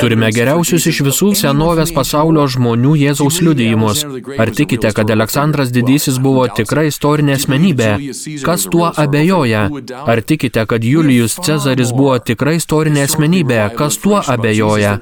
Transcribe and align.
Turime 0.00 0.30
geriausius 0.34 0.86
iš 0.90 1.00
visų 1.06 1.30
senovės 1.38 1.92
pasaulio 1.94 2.46
žmonių 2.50 2.94
Jėzaus 3.00 3.40
liudijimus. 3.44 4.04
Ar 4.38 4.52
tikite, 4.54 4.92
kad 4.96 5.10
Aleksandras 5.10 5.72
Didysis 5.74 6.20
buvo 6.22 6.46
tikra 6.58 6.86
istorinė 6.88 7.36
asmenybė? 7.38 7.90
Kas 8.46 8.68
tuo 8.70 8.90
abejoja? 8.90 9.66
Ar 10.04 10.22
tikite, 10.22 10.66
kad 10.70 10.84
Julijus 10.84 11.36
Cezaris 11.44 11.92
buvo 11.96 12.16
tikra 12.18 12.56
istorinė 12.60 13.04
asmenybė? 13.08 13.60
Kas 13.78 13.98
tuo 14.02 14.22
abejoja? 14.22 14.98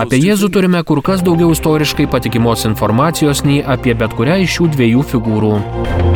Apie 0.00 0.22
Jėzų 0.22 0.52
turime 0.56 0.82
kur 0.88 1.02
kas 1.04 1.24
daugiau 1.26 1.52
istoriškai 1.54 2.08
patikimos 2.10 2.66
informacijos 2.70 3.44
nei 3.44 3.62
apie 3.62 3.96
bet 3.98 4.16
kurią 4.18 4.42
iš 4.44 4.58
šių 4.58 4.70
dviejų 4.76 5.08
figūrų. 5.14 6.13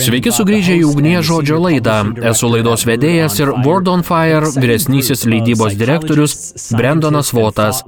Sveiki 0.00 0.30
sugrįžę 0.32 0.78
į 0.80 0.84
Ugnie 0.88 1.18
žodžio 1.20 1.58
laidą. 1.60 1.96
Esu 2.30 2.48
laidos 2.48 2.86
vedėjas 2.88 3.34
ir 3.42 3.50
Word 3.60 3.90
on 3.92 4.04
Fire 4.06 4.48
vyresnysis 4.56 5.26
leidybos 5.28 5.76
direktorius 5.76 6.54
Brendonas 6.72 7.34
Votas. 7.36 7.82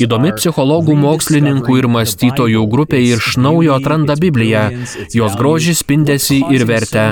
Įdomi 0.00 0.32
psichologų, 0.38 0.96
mokslininkų 1.02 1.76
ir 1.82 1.88
mąstytojų 1.92 2.62
grupė 2.72 3.02
iš 3.10 3.36
naujo 3.36 3.76
atranda 3.76 4.16
Bibliją, 4.16 4.62
jos 5.12 5.36
grožį, 5.36 5.76
spindesi 5.82 6.40
ir 6.56 6.64
vertę. 6.64 7.04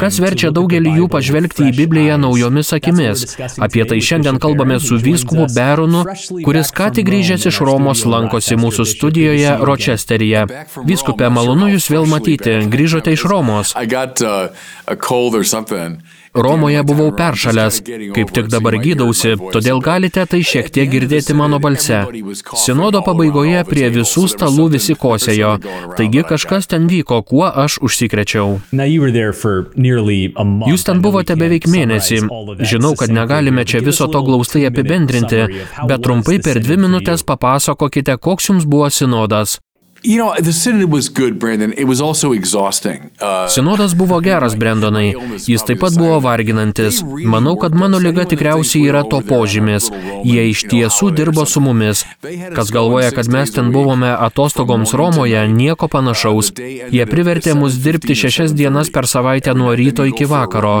Kas 0.00 0.16
verčia 0.24 0.54
daugelį 0.56 0.96
jų 1.02 1.10
pažvelgti 1.12 1.68
į 1.68 1.76
Bibliją 1.76 2.16
naujomis 2.24 2.72
akimis? 2.78 3.26
Apie 3.60 3.84
tai 3.84 4.00
šiandien 4.00 4.40
kalbame 4.40 4.80
su 4.80 4.96
vyskupu 4.96 5.50
Berunu, 5.52 6.06
kuris 6.40 6.72
ką 6.72 6.88
tik 6.96 7.10
grįžęs 7.10 7.50
iš 7.52 7.60
Romos 7.68 8.06
lankosi 8.08 8.56
mūsų 8.64 8.88
studijoje 8.96 9.58
Ročesteryje. 9.60 10.48
Vyskupė, 10.88 11.28
malonu 11.28 11.65
Malonu 11.66 11.80
Jūs 11.80 11.88
vėl 11.90 12.06
matyti, 12.06 12.52
grįžote 12.70 13.10
iš 13.10 13.24
Romos. 13.26 13.74
Romoje 16.36 16.82
buvau 16.84 17.08
peršalęs, 17.16 17.80
kaip 18.14 18.30
tik 18.36 18.50
dabar 18.52 18.76
gydausi, 18.78 19.32
todėl 19.54 19.80
galite 19.82 20.26
tai 20.28 20.42
šiek 20.46 20.68
tiek 20.70 20.90
girdėti 20.92 21.34
mano 21.34 21.58
balse. 21.58 22.04
Sinodo 22.60 23.00
pabaigoje 23.02 23.64
prie 23.66 23.88
visų 23.94 24.26
stalų 24.34 24.68
visi 24.76 24.94
kosėjo, 24.94 25.56
taigi 25.96 26.22
kažkas 26.28 26.70
ten 26.70 26.86
vyko, 26.92 27.22
kuo 27.26 27.48
aš 27.48 27.80
užsikrečiau. 27.82 28.60
Jūs 30.70 30.86
ten 30.86 31.02
buvote 31.02 31.40
beveik 31.40 31.66
mėnesį. 31.72 32.22
Žinau, 32.62 32.94
kad 33.00 33.10
negalime 33.10 33.64
čia 33.66 33.82
viso 33.82 34.06
to 34.12 34.22
glaustai 34.22 34.68
apibendrinti, 34.70 35.46
bet 35.88 36.04
trumpai 36.04 36.38
per 36.44 36.60
dvi 36.62 36.82
minutės 36.84 37.26
papasakokite, 37.26 38.20
koks 38.20 38.52
jums 38.52 38.68
buvo 38.68 38.92
sinodas. 38.92 39.58
You 40.06 40.18
know, 40.18 40.32
the 40.38 40.52
synod 40.52 40.92
was 40.92 41.08
good, 41.08 41.38
Brandon. 41.40 41.72
It 41.72 41.84
was 41.84 42.00
also 42.00 42.32
exhausting. 42.32 43.10
Uh, 43.20 43.48
Sinodas 43.48 43.94
buvo 43.94 44.20
geras, 44.20 44.54
Brandonai. 44.54 45.14
Jis 45.46 45.64
taip 45.66 45.80
pat 45.82 45.96
buvo 45.98 46.20
varginantis. 46.22 47.00
Manau, 47.02 47.56
kad 47.58 47.74
mano 47.74 47.98
lyga 47.98 48.22
tikriausiai 48.30 48.86
yra 48.86 49.02
to 49.10 49.18
požymis. 49.26 49.88
Jie 50.22 50.44
iš 50.52 50.62
tiesų 50.70 51.10
dirbo 51.10 51.42
su 51.42 51.58
mumis. 51.60 52.04
Kas 52.54 52.70
galvoja, 52.70 53.10
kad 53.16 53.26
mes 53.34 53.50
ten 53.50 53.72
buvome 53.74 54.12
atostogoms 54.28 54.94
Romoje, 54.94 55.42
nieko 55.50 55.88
panašaus. 55.90 56.52
Jie 56.54 57.08
privertė 57.10 57.56
mus 57.58 57.74
dirbti 57.82 58.14
šešias 58.14 58.54
dienas 58.54 58.92
per 58.94 59.10
savaitę 59.10 59.56
nuo 59.58 59.74
ryto 59.74 60.06
iki 60.06 60.30
vakaro. 60.30 60.76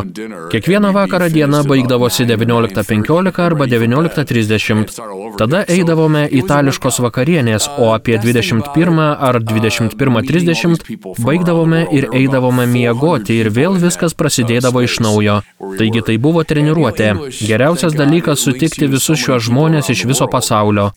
Kiekvieną 0.54 0.94
vakarą 0.94 1.32
diena 1.34 1.64
baigdavosi 1.66 2.28
19.15 2.30 3.42
arba 3.48 3.66
19.30. 3.74 5.34
Tada 5.42 5.66
eidavome 5.66 6.28
itališkos 6.30 7.02
vakarienės, 7.08 7.66
o 7.82 7.90
apie 7.98 8.22
21 8.22 9.15
ar 9.18 9.38
21.30 9.40 11.22
baigdavome 11.24 11.82
ir 11.96 12.08
eidavome 12.12 12.66
miegoti 12.70 13.40
ir 13.42 13.50
vėl 13.58 13.78
viskas 13.82 14.14
prasidėdavo 14.14 14.84
iš 14.86 14.98
naujo. 15.04 15.40
Taigi 15.80 16.04
tai 16.06 16.18
buvo 16.22 16.44
treniruotė. 16.44 17.12
Geriausias 17.40 17.96
dalykas 17.98 18.44
sutikti 18.46 18.90
visus 18.92 19.20
šiuos 19.22 19.48
žmonės 19.50 19.92
iš 19.92 20.06
viso 20.10 20.28
pasaulio. 20.30 20.90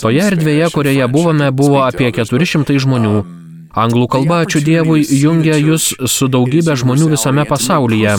Toje 0.00 0.26
erdvėje, 0.30 0.72
kurioje 0.74 1.08
buvome, 1.12 1.52
buvo 1.52 1.84
apie 1.86 2.12
400 2.14 2.78
žmonių. 2.86 3.41
Anglų 3.72 4.04
kalba, 4.12 4.42
ačiū 4.44 4.60
Dievui, 4.60 5.00
jungia 5.16 5.54
jūs 5.56 5.94
su 6.12 6.26
daugybė 6.28 6.74
žmonių 6.76 7.06
visame 7.14 7.44
pasaulyje. 7.48 8.18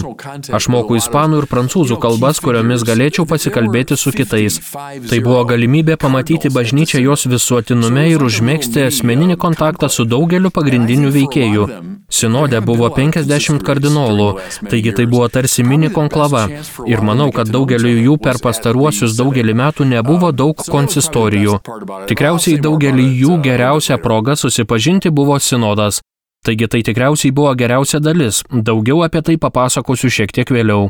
Aš 0.49 0.67
moku 0.73 0.97
ispanų 0.97 1.43
ir 1.43 1.47
prancūzų 1.51 1.99
kalbas, 2.01 2.39
kuriomis 2.41 2.81
galėčiau 2.87 3.27
pasikalbėti 3.29 3.97
su 3.99 4.13
kitais. 4.15 4.57
Tai 4.73 5.19
buvo 5.21 5.43
galimybė 5.51 5.99
pamatyti 6.01 6.49
bažnyčią 6.53 7.03
jos 7.03 7.27
visuotinume 7.29 8.07
ir 8.09 8.25
užmėgsti 8.25 8.87
asmeninį 8.87 9.37
kontaktą 9.43 9.91
su 9.93 10.07
daugeliu 10.09 10.49
pagrindinių 10.53 11.13
veikėjų. 11.13 11.67
Sinode 12.13 12.59
buvo 12.65 12.89
50 12.93 13.61
kardinolų, 13.65 14.27
taigi 14.69 14.91
tai 14.97 15.05
buvo 15.09 15.29
tarsi 15.33 15.63
mini 15.65 15.89
konklava. 15.93 16.47
Ir 16.89 17.05
manau, 17.05 17.29
kad 17.33 17.49
daugeliu 17.53 17.93
jų 17.93 18.17
per 18.21 18.41
pastaruosius 18.41 19.15
daugelį 19.17 19.55
metų 19.61 19.87
nebuvo 19.93 20.33
daug 20.33 20.65
konsistorijų. 20.65 21.59
Tikriausiai 22.09 22.57
daugelį 22.61 23.07
jų 23.21 23.39
geriausia 23.45 23.97
proga 24.01 24.37
susipažinti 24.39 25.13
buvo 25.13 25.39
sinodas. 25.49 26.01
Taigi 26.43 26.67
tai 26.67 26.81
tikriausiai 26.83 27.31
buvo 27.31 27.53
geriausia 27.55 27.99
dalis. 28.03 28.43
Daugiau 28.51 29.03
apie 29.05 29.21
tai 29.21 29.37
papasakosiu 29.39 30.11
šiek 30.11 30.33
tiek 30.35 30.49
vėliau. 30.51 30.89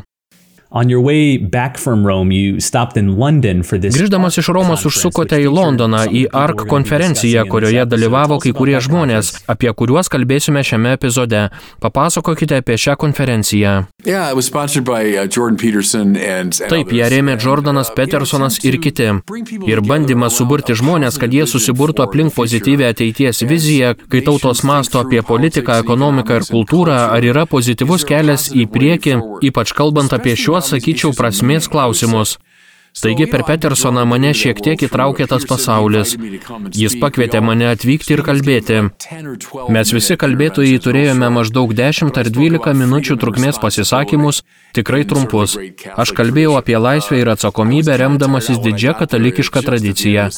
Grįždamas 3.94 4.34
iš 4.40 4.48
Romos 4.50 4.82
užsukote 4.88 5.38
į 5.38 5.46
Londoną, 5.46 6.00
į 6.10 6.24
ARK 6.34 6.64
konferenciją, 6.66 7.44
kurioje 7.46 7.84
dalyvavo 7.86 8.40
kai 8.42 8.50
kurie 8.56 8.80
žmonės, 8.82 9.30
apie 9.46 9.70
kuriuos 9.70 10.10
kalbėsime 10.10 10.64
šiame 10.66 10.96
epizode. 10.98 11.44
Papasakokite 11.84 12.58
apie 12.58 12.74
šią 12.74 12.96
konferenciją. 12.98 13.74
Uh, 14.02 14.18
Taip, 16.74 16.90
ją 16.98 17.06
rėmė 17.14 17.38
Jordanas 17.38 17.92
Petersonas 17.94 18.58
ir 18.66 18.80
kiti. 18.82 19.08
Ir 19.70 19.84
bandymas 19.86 20.34
suburti 20.40 20.74
žmonės, 20.74 21.20
kad 21.22 21.30
jie 21.30 21.46
susiburtų 21.46 22.02
aplink 22.08 22.34
pozityvę 22.34 22.90
ateities 22.90 23.46
viziją, 23.46 23.94
kai 24.10 24.26
tautos 24.26 24.66
masto 24.66 24.98
apie 25.06 25.22
politiką, 25.22 25.78
ekonomiką 25.86 26.42
ir 26.42 26.50
kultūrą, 26.50 26.98
ar 27.14 27.22
yra 27.30 27.46
pozityvus 27.46 28.02
kelias 28.10 28.50
į 28.50 28.66
priekį, 28.74 29.14
ypač 29.52 29.70
kalbant 29.78 30.10
apie 30.18 30.34
šiuos 30.34 30.63
sakyčiau, 30.70 31.12
prasmės 31.16 31.70
klausimus. 31.70 32.38
Taigi 33.02 33.26
per 33.26 33.42
Petersoną 33.42 34.04
mane 34.06 34.30
šiek 34.38 34.60
tiek 34.62 34.82
įtraukė 34.86 35.26
tas 35.26 35.42
pasaulis. 35.50 36.12
Jis 36.78 36.94
pakvietė 37.02 37.40
mane 37.42 37.66
atvykti 37.72 38.14
ir 38.14 38.22
kalbėti. 38.22 38.76
Mes 39.74 39.90
visi 39.96 40.14
kalbėtojai 40.20 40.76
turėjome 40.84 41.30
maždaug 41.34 41.72
10 41.74 42.20
ar 42.22 42.28
12 42.36 42.76
minučių 42.78 43.16
trukmės 43.18 43.58
pasisakymus, 43.58 44.44
tikrai 44.78 45.02
trumpus. 45.10 45.56
Aš 45.98 46.12
kalbėjau 46.14 46.54
apie 46.60 46.76
laisvę 46.78 47.18
ir 47.18 47.32
atsakomybę 47.34 47.96
remdamasis 47.98 48.60
didžia 48.62 48.94
katalikiška 49.00 49.64
tradicija. 49.66 50.28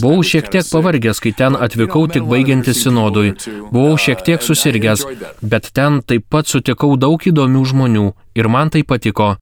Buvau 0.00 0.24
šiek 0.24 0.48
tiek 0.54 0.64
pavargęs, 0.70 1.20
kai 1.20 1.34
ten 1.36 1.58
atvykau 1.66 2.06
tik 2.14 2.24
baigiantis 2.30 2.80
sinodui. 2.86 3.34
Buvau 3.68 4.00
šiek 4.00 4.24
tiek 4.24 4.40
susirgęs, 4.40 5.04
bet 5.44 5.68
ten 5.76 6.00
taip 6.00 6.24
pat 6.32 6.48
sutikau 6.48 6.96
daug 6.96 7.20
įdomių 7.20 7.66
žmonių 7.74 8.06
ir 8.40 8.48
man 8.48 8.72
tai 8.72 8.82
patiko. 8.88 9.36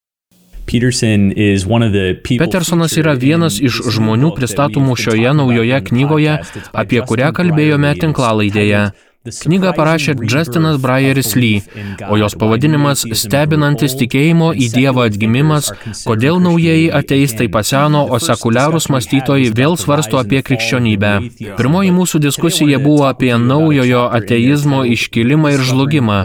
Petersonas 2.42 2.96
yra 2.98 3.14
vienas 3.14 3.60
iš 3.62 3.80
žmonių 3.96 4.32
pristatomų 4.36 4.96
šioje 4.98 5.34
naujoje 5.38 5.82
knygoje, 5.90 6.38
apie 6.74 7.02
kurią 7.06 7.32
kalbėjome 7.36 7.94
tinklalaidėje. 8.02 8.88
Knygą 9.26 9.72
parašė 9.74 10.14
Justinas 10.22 10.76
Bryeris 10.78 11.32
Lee, 11.34 11.62
o 12.08 12.16
jos 12.16 12.36
pavadinimas 12.38 13.00
Stebinantis 13.18 13.96
tikėjimo 13.98 14.52
į 14.54 14.68
Dievą 14.70 15.06
atgimimas, 15.10 15.72
kodėl 16.06 16.38
naujieji 16.44 16.92
ateistai 16.94 17.48
paseno, 17.50 18.04
o 18.06 18.20
sekuliarūs 18.22 18.86
mąstytojai 18.94 19.48
vėl 19.56 19.74
svarsto 19.80 20.20
apie 20.20 20.42
krikščionybę. 20.46 21.10
Pirmoji 21.58 21.90
mūsų 21.96 22.20
diskusija 22.22 22.78
buvo 22.84 23.08
apie 23.08 23.32
naujojo 23.34 24.04
ateizmo 24.18 24.84
iškilimą 24.94 25.52
ir 25.56 25.64
žlugimą. 25.70 26.20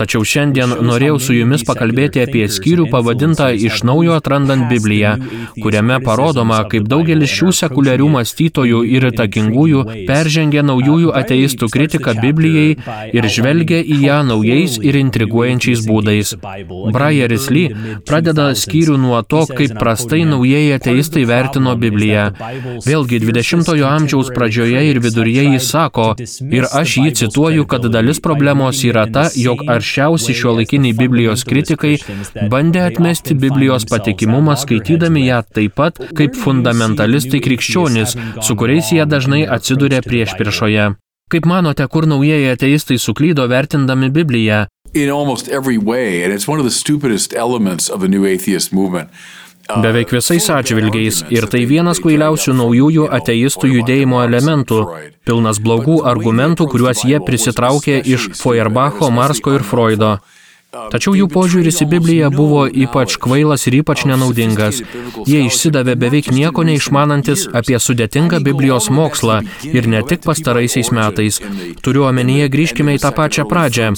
Tačiau 0.00 0.24
šiandien 0.24 0.72
norėjau 0.88 1.20
su 1.26 1.36
jumis 1.36 1.66
pakalbėti 1.68 2.24
apie 2.24 2.46
skyrių 2.48 2.88
pavadintą 2.94 3.50
Iš 3.68 3.82
naujo 3.84 4.16
atrandant 4.16 4.68
Bibliją, 4.72 5.16
kuriame 5.60 6.00
parodoma, 6.04 6.62
kaip 6.72 6.88
daugelis 6.88 7.32
šių 7.36 7.52
sekuliarių 7.60 8.08
mąstytojų 8.16 8.82
ir 8.96 9.10
įtakingųjų 9.12 9.84
peržengė 10.08 10.64
naujųjų 10.64 11.12
ateistų 11.20 11.68
kritiką 11.74 12.16
Bibliją 12.16 12.37
Biblijai 12.38 13.10
ir 13.16 13.26
žvelgia 13.32 13.80
į 13.82 13.98
ją 14.04 14.18
naujais 14.28 14.76
ir 14.82 14.96
intriguojančiais 15.00 15.84
būdais. 15.86 16.34
Brajeris 16.94 17.48
Lee 17.50 17.94
pradeda 18.06 18.50
skyrių 18.54 18.98
nuo 19.00 19.20
to, 19.22 19.44
kaip 19.58 19.74
prastai 19.80 20.22
naujieji 20.28 20.74
ateistai 20.76 21.24
vertino 21.28 21.74
Bibliją. 21.78 22.28
Vėlgi 22.86 23.20
20-ojo 23.24 23.88
amžiaus 23.88 24.30
pradžioje 24.36 24.84
ir 24.90 25.00
viduryje 25.04 25.46
jis 25.54 25.70
sako, 25.72 26.08
ir 26.50 26.68
aš 26.80 26.96
jį 27.02 27.14
cituoju, 27.22 27.66
kad 27.70 27.88
dalis 27.92 28.22
problemos 28.24 28.84
yra 28.86 29.06
ta, 29.10 29.28
jog 29.34 29.64
aršiausi 29.68 30.36
šio 30.38 30.54
laikiniai 30.60 30.96
Biblijos 30.98 31.44
kritikai 31.48 31.96
bandė 32.52 32.86
atmesti 32.86 33.34
Biblijos 33.34 33.88
patikimumą 33.90 34.56
skaitydami 34.62 35.26
ją 35.26 35.42
taip 35.54 35.76
pat 35.78 36.00
kaip 36.18 36.38
fundamentalistai 36.38 37.42
krikščionys, 37.44 38.16
su 38.46 38.58
kuriais 38.58 38.94
jie 38.94 39.04
dažnai 39.08 39.44
atsiduria 39.58 40.02
prieš 40.04 40.34
priešoje. 40.38 40.88
Kaip 41.28 41.44
manote, 41.44 41.84
kur 41.92 42.06
naujieji 42.08 42.48
ateistai 42.54 42.98
suklydo 42.98 43.48
vertindami 43.48 44.10
Bibliją? 44.10 44.66
in 44.94 45.10
almost 45.10 45.48
every 45.48 45.78
way, 45.78 46.24
and 46.24 46.32
it's 46.32 46.48
one 46.48 46.58
of 46.58 46.64
the 46.64 46.70
stupidest 46.70 47.34
elements 47.34 47.88
of 47.88 48.00
the 48.00 48.08
new 48.08 48.24
atheist 48.24 48.72
movement. 48.72 49.10
Beveik 49.68 50.08
visais 50.08 50.46
atžvilgiais 50.48 51.26
ir 51.28 51.44
tai 51.52 51.66
vienas 51.68 51.98
kvailiausių 52.00 52.54
naujųjų 52.56 53.08
ateistų 53.12 53.68
judėjimo 53.74 54.22
elementų, 54.24 54.78
pilnas 55.28 55.60
blogų 55.60 55.98
argumentų, 56.08 56.70
kuriuos 56.72 57.04
jie 57.04 57.20
prisitraukė 57.20 57.98
iš 58.00 58.30
Feuerbacho, 58.40 59.10
Marsko 59.12 59.58
ir 59.58 59.66
Freudo. 59.68 60.14
Tačiau 60.68 61.14
jų 61.16 61.30
požiūris 61.32 61.78
į 61.80 61.86
Bibliją 61.88 62.28
buvo 62.28 62.66
ypač 62.68 63.14
kvailas 63.24 63.62
ir 63.70 63.78
ypač 63.78 64.02
nenaudingas. 64.04 64.82
Jie 65.24 65.38
išsidavė 65.46 65.94
beveik 65.96 66.28
nieko 66.28 66.60
neišmanantis 66.68 67.46
apie 67.56 67.78
sudėtingą 67.80 68.42
Biblijos 68.44 68.90
mokslą 68.92 69.38
ir 69.64 69.88
ne 69.88 70.02
tik 70.04 70.26
pastaraisiais 70.26 70.90
metais. 70.92 71.40
Turiu 71.80 72.04
omenyje, 72.10 72.50
grįžkime 72.52 72.98
į 72.98 73.00
tą 73.00 73.14
pačią 73.16 73.46
pradžią. 73.48 73.94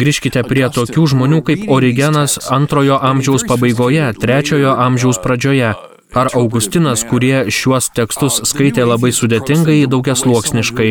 Grįžkite 0.00 0.46
prie 0.48 0.64
tokių 0.72 1.04
žmonių 1.12 1.42
kaip 1.44 1.66
Origenas 1.76 2.38
antrojo 2.48 2.96
amžiaus 3.04 3.44
pabaigoje, 3.50 4.08
trečiojo 4.16 4.72
amžiaus 4.86 5.20
pradžioje. 5.20 5.74
Ar 6.14 6.30
Augustinas, 6.38 7.04
kurie 7.04 7.50
šiuos 7.52 7.90
tekstus 7.92 8.40
skaitė 8.48 8.88
labai 8.88 9.12
sudėtingai, 9.12 9.82
daugiasluoksniškai. 9.92 10.90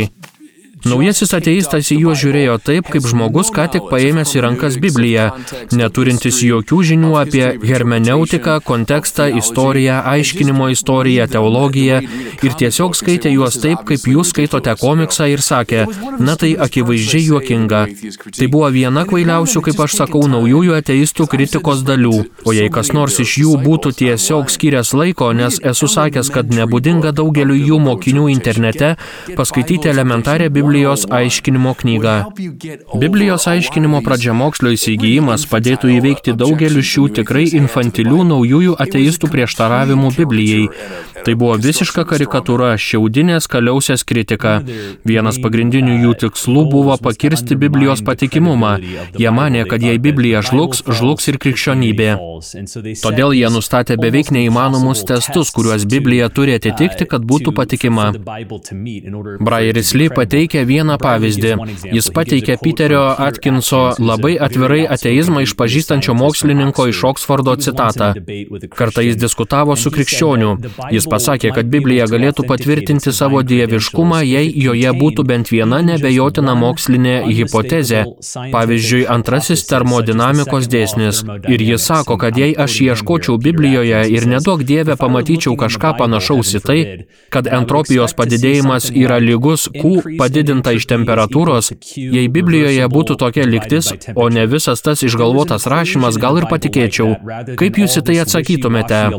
Naujasis 0.83 1.31
ateistas 1.37 1.87
į 1.93 1.99
juos 2.01 2.19
žiūrėjo 2.19 2.57
taip, 2.59 2.89
kaip 2.91 3.05
žmogus 3.07 3.51
ką 3.55 3.69
tik 3.71 3.85
paėmęs 3.87 4.33
į 4.35 4.41
rankas 4.43 4.75
Bibliją, 4.83 5.29
neturintis 5.71 6.41
jokių 6.43 6.79
žinių 6.89 7.11
apie 7.21 7.43
hermeneutiką, 7.63 8.57
kontekstą, 8.67 9.29
istoriją, 9.39 10.01
aiškinimo 10.11 10.67
istoriją, 10.73 11.29
teologiją 11.31 12.01
ir 12.43 12.57
tiesiog 12.59 12.97
skaitė 12.99 13.31
juos 13.31 13.55
taip, 13.63 13.85
kaip 13.87 14.09
jūs 14.11 14.33
skaitote 14.33 14.73
komiksą 14.81 15.29
ir 15.31 15.43
sakė, 15.45 15.85
na 16.19 16.35
tai 16.39 16.51
akivaizdžiai 16.67 17.29
juokinga. 17.29 17.81
Tai 18.35 18.49
buvo 18.51 18.67
viena 18.75 19.05
kvailiausių, 19.07 19.63
kaip 19.69 19.79
aš 19.87 19.97
sakau, 20.01 20.25
naujųjų 20.35 20.75
ateistų 20.81 21.29
kritikos 21.31 21.85
dalių. 21.87 22.13
O 22.43 22.55
jei 22.55 22.67
kas 22.73 22.91
nors 22.91 23.21
iš 23.23 23.37
jų 23.45 23.55
būtų 23.63 23.93
tiesiog 24.03 24.51
skyręs 24.51 24.91
laiko, 24.99 25.31
nes 25.31 25.61
esu 25.63 25.87
sakęs, 25.95 26.33
kad 26.33 26.51
nebūdinga 26.51 27.15
daugeliu 27.15 27.55
jų 27.55 27.79
mokinių 27.87 28.27
internete 28.35 28.95
paskaityti 29.39 29.93
elementarę 29.95 30.51
Bibliją, 30.51 30.72
Biblijos 30.73 31.05
aiškinimo 31.09 31.73
knygą. 31.73 32.13
Biblijos 32.97 33.43
aiškinimo 33.47 33.99
pradžiamokslio 34.01 34.71
įsigijimas 34.73 35.45
padėtų 35.51 35.91
įveikti 35.99 36.33
daugeliu 36.33 36.81
šių 36.81 37.03
tikrai 37.19 37.43
infantilių 37.59 38.23
naujųjų 38.31 38.73
ateistų 38.81 39.29
prieštaravimų 39.35 40.09
Biblijai. 40.17 40.63
Tai 41.23 41.35
buvo 41.39 41.59
visiška 41.61 42.03
karikatūra, 42.09 42.71
šiaudinės 42.81 43.45
kaliausias 43.47 44.01
kritika. 44.03 44.55
Vienas 45.07 45.37
pagrindinių 45.43 45.99
jų 46.07 46.15
tikslų 46.25 46.63
buvo 46.73 46.97
pakirsti 46.97 47.55
Biblijos 47.61 48.01
patikimumą. 48.03 48.73
Jie 49.21 49.29
manė, 49.31 49.63
kad 49.69 49.85
jei 49.85 50.01
Biblija 50.01 50.41
žlugs, 50.41 50.81
žlugs 50.89 51.29
ir 51.29 51.37
krikščionybė. 51.37 52.09
Todėl 53.05 53.37
jie 53.37 53.53
nustatė 53.53 53.99
beveik 54.01 54.33
neįmanomus 54.35 55.05
testus, 55.07 55.53
kuriuos 55.55 55.85
Biblija 55.85 56.33
turi 56.33 56.57
atitikti, 56.57 57.07
kad 57.13 57.23
būtų 57.29 57.53
patikima. 57.55 58.09
Brajeris 59.39 59.93
Lee 59.95 60.09
pateikė 60.63 60.65
vieną 60.65 60.97
pavyzdį. 60.97 61.51
Jis 61.93 62.09
pateikė 62.13 62.57
Peterio 62.61 63.15
Atkinso 63.17 63.95
labai 63.99 64.37
atvirai 64.39 64.85
ateizmą 64.87 65.43
išpažįstančio 65.43 66.13
mokslininko 66.13 66.87
iš 66.87 67.03
Oksfordo 67.03 67.55
citatą. 67.55 68.13
Kartą 68.75 69.01
jis 69.01 69.17
diskutavo 69.17 69.75
su 69.75 69.91
krikščioniu. 69.91 70.57
Jis 70.91 71.07
pasakė, 71.07 71.51
kad 71.55 71.65
Biblija 71.67 72.05
galėtų 72.07 72.47
patvirtinti 72.47 73.11
savo 73.11 73.43
dieviškumą, 73.43 74.23
jei 74.23 74.51
joje 74.55 74.91
būtų 74.93 75.25
bent 75.25 75.51
viena 75.51 75.81
nebejotina 75.81 76.55
mokslinė 76.55 77.23
hipotezė, 77.27 78.05
pavyzdžiui, 78.51 79.05
antrasis 79.07 79.65
termodinamikos 79.67 80.67
dėsnis. 80.67 81.23
Ir 81.49 81.61
jis 81.61 81.83
sako, 81.83 82.17
kad 82.17 82.37
jei 82.37 82.53
aš 82.53 82.79
ieškočiau 82.87 83.37
Biblijoje 83.37 84.05
ir 84.09 84.27
nedaug 84.27 84.63
dievę 84.63 84.97
pamatyčiau 84.99 85.55
kažką 85.59 85.95
panašaus 85.99 86.55
į 86.57 86.63
tai, 86.63 86.79
kad 87.33 87.47
entropijos 87.47 88.15
padidėjimas 88.17 88.91
yra 88.93 89.19
lygus 89.19 89.67
Q 89.73 90.17
padidinta 90.53 90.73
iš 90.73 90.85
temperatūros, 90.87 91.71
jei 91.95 92.27
Biblijoje 92.29 92.87
būtų 92.87 93.17
tokia 93.17 93.45
liktis, 93.47 93.91
o 94.15 94.29
ne 94.29 94.45
visas 94.47 94.81
tas 94.81 95.03
išgalvotas 95.03 95.65
rašymas, 95.65 96.17
gal 96.17 96.37
ir 96.37 96.47
patikėčiau. 96.49 97.17
Kaip 97.57 97.77
jūs 97.77 97.97
į 97.97 98.05
tai 98.05 98.19
atsakytumėte? 98.21 99.09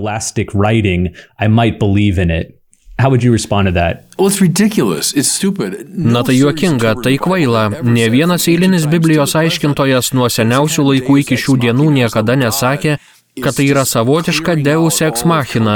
How 2.96 3.10
would 3.10 3.24
you 3.24 3.32
respond 3.32 3.66
to 3.66 3.72
that? 3.72 4.04
Na 5.88 6.22
tai 6.22 6.36
juokinga, 6.38 6.94
tai 7.02 7.16
kvaila. 7.18 7.82
Ne 7.82 8.06
vienas 8.08 8.46
eilinis 8.46 8.86
Biblijos 8.86 9.34
aiškintojas 9.34 10.12
nuo 10.14 10.28
seniausių 10.30 10.84
laikų 10.92 11.18
iki 11.24 11.34
šių 11.34 11.56
dienų 11.64 11.88
niekada 11.90 12.38
nesakė, 12.38 13.00
kad 13.42 13.56
tai 13.56 13.66
yra 13.66 13.84
savotiška 13.84 14.54
deus 14.54 15.00
ex 15.00 15.24
machina, 15.24 15.74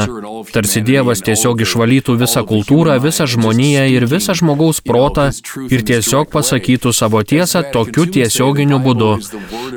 tarsi 0.52 0.80
Dievas 0.86 1.22
tiesiog 1.26 1.64
išvalytų 1.64 2.14
visą 2.20 2.44
kultūrą, 2.46 2.94
visą 3.02 3.26
žmoniją 3.26 3.82
ir 3.90 4.06
visą 4.06 4.36
žmogaus 4.38 4.78
protą 4.84 5.26
ir 5.66 5.82
tiesiog 5.88 6.30
pasakytų 6.30 6.92
savo 6.94 7.24
tiesą 7.26 7.64
tokiu 7.74 8.06
tiesioginiu 8.14 8.78
būdu. 8.84 9.10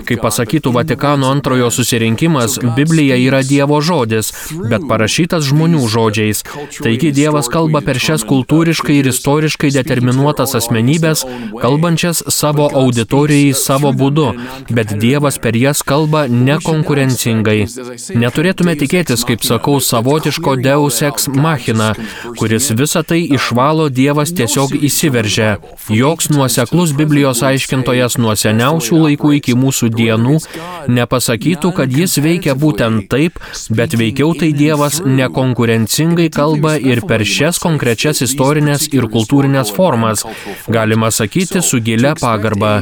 Kaip 0.05 0.21
pasakytų 0.21 0.75
Vatikano 0.75 1.31
antrojo 1.33 1.71
susirinkimas, 1.73 2.59
Biblija 2.77 3.17
yra 3.17 3.41
Dievo 3.41 3.81
žodis, 3.81 4.29
bet 4.69 4.85
parašytas 4.89 5.49
žmonių 5.49 5.81
žodžiais. 5.89 6.43
Taigi 6.77 7.11
Dievas 7.17 7.49
kalba 7.49 7.81
per 7.81 7.97
šias 7.97 8.27
kultūriškai 8.29 8.99
ir 9.01 9.09
istoriškai 9.09 9.73
determinuotas 9.73 10.53
asmenybės, 10.61 11.25
kalbančias 11.57 12.21
savo 12.29 12.69
auditorijai 12.69 13.57
savo 13.57 13.89
būdu, 13.89 14.29
bet 14.69 14.93
Dievas 15.01 15.41
per 15.41 15.57
jas 15.57 15.81
kalba 15.81 16.27
nekonkurencingai. 16.29 17.70
Neturėtume 18.21 18.73
tikėtis, 18.79 19.23
kaip 19.27 19.43
sakau, 19.45 19.77
savotiško 19.83 20.55
deus 20.61 21.01
ex 21.05 21.27
machina, 21.31 21.91
kuris 22.39 22.71
visą 22.77 23.03
tai 23.07 23.21
išvalo 23.37 23.87
Dievas 23.93 24.33
tiesiog 24.35 24.73
įsiveržia. 24.75 25.57
Joks 25.91 26.29
nuoseklus 26.33 26.93
Biblijos 26.97 27.43
aiškintojas 27.47 28.17
nuo 28.21 28.35
seniausių 28.35 29.01
laikų 29.05 29.33
iki 29.39 29.55
mūsų 29.57 29.91
dienų 29.95 30.37
nepasakytų, 30.91 31.71
kad 31.77 31.95
jis 31.95 32.17
veikia 32.23 32.55
būtent 32.59 33.07
taip, 33.11 33.39
bet 33.69 33.95
veikiau 33.99 34.33
tai 34.37 34.51
Dievas 34.57 35.01
nekonkurencingai 35.05 36.29
kalba 36.33 36.77
ir 36.79 37.03
per 37.07 37.25
šias 37.27 37.61
konkrečias 37.63 38.23
istorinės 38.25 38.89
ir 38.91 39.07
kultūrinės 39.11 39.73
formas, 39.75 40.25
galima 40.67 41.11
sakyti, 41.11 41.63
su 41.63 41.81
gilia 41.83 42.15
pagarba. 42.19 42.81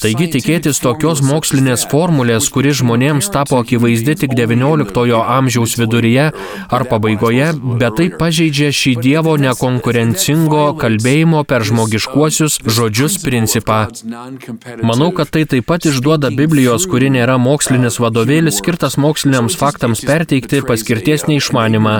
Taigi 0.00 0.30
tikėtis 0.32 0.80
tokios 0.80 1.20
mokslinės 1.24 1.84
formulės, 1.90 2.48
kuri 2.52 2.72
žmonėms 2.76 3.28
tapo 3.34 3.58
akivaizdi 3.60 4.14
tik 4.22 4.29
XIX 4.32 5.20
amžiaus 5.36 5.76
viduryje 5.78 6.30
ar 6.70 6.84
pabaigoje, 6.90 7.52
bet 7.80 7.98
tai 8.00 8.08
pažeidžia 8.20 8.70
šį 8.74 8.94
Dievo 9.04 9.36
nekonkurencingo 9.40 10.64
kalbėjimo 10.80 11.44
per 11.48 11.64
žmogiškuosius 11.68 12.60
žodžius 12.66 13.20
principą. 13.24 13.80
Manau, 14.82 15.10
kad 15.16 15.32
tai 15.34 15.46
taip 15.50 15.68
pat 15.70 15.86
išduoda 15.90 16.32
Biblijos, 16.34 16.86
kuri 16.90 17.10
nėra 17.14 17.38
mokslinis 17.40 18.00
vadovėlis 18.02 18.60
skirtas 18.60 18.98
moksliniams 19.00 19.56
faktams 19.60 20.04
perteikti 20.06 20.62
paskirties 20.66 21.26
neišmanimą. 21.30 21.98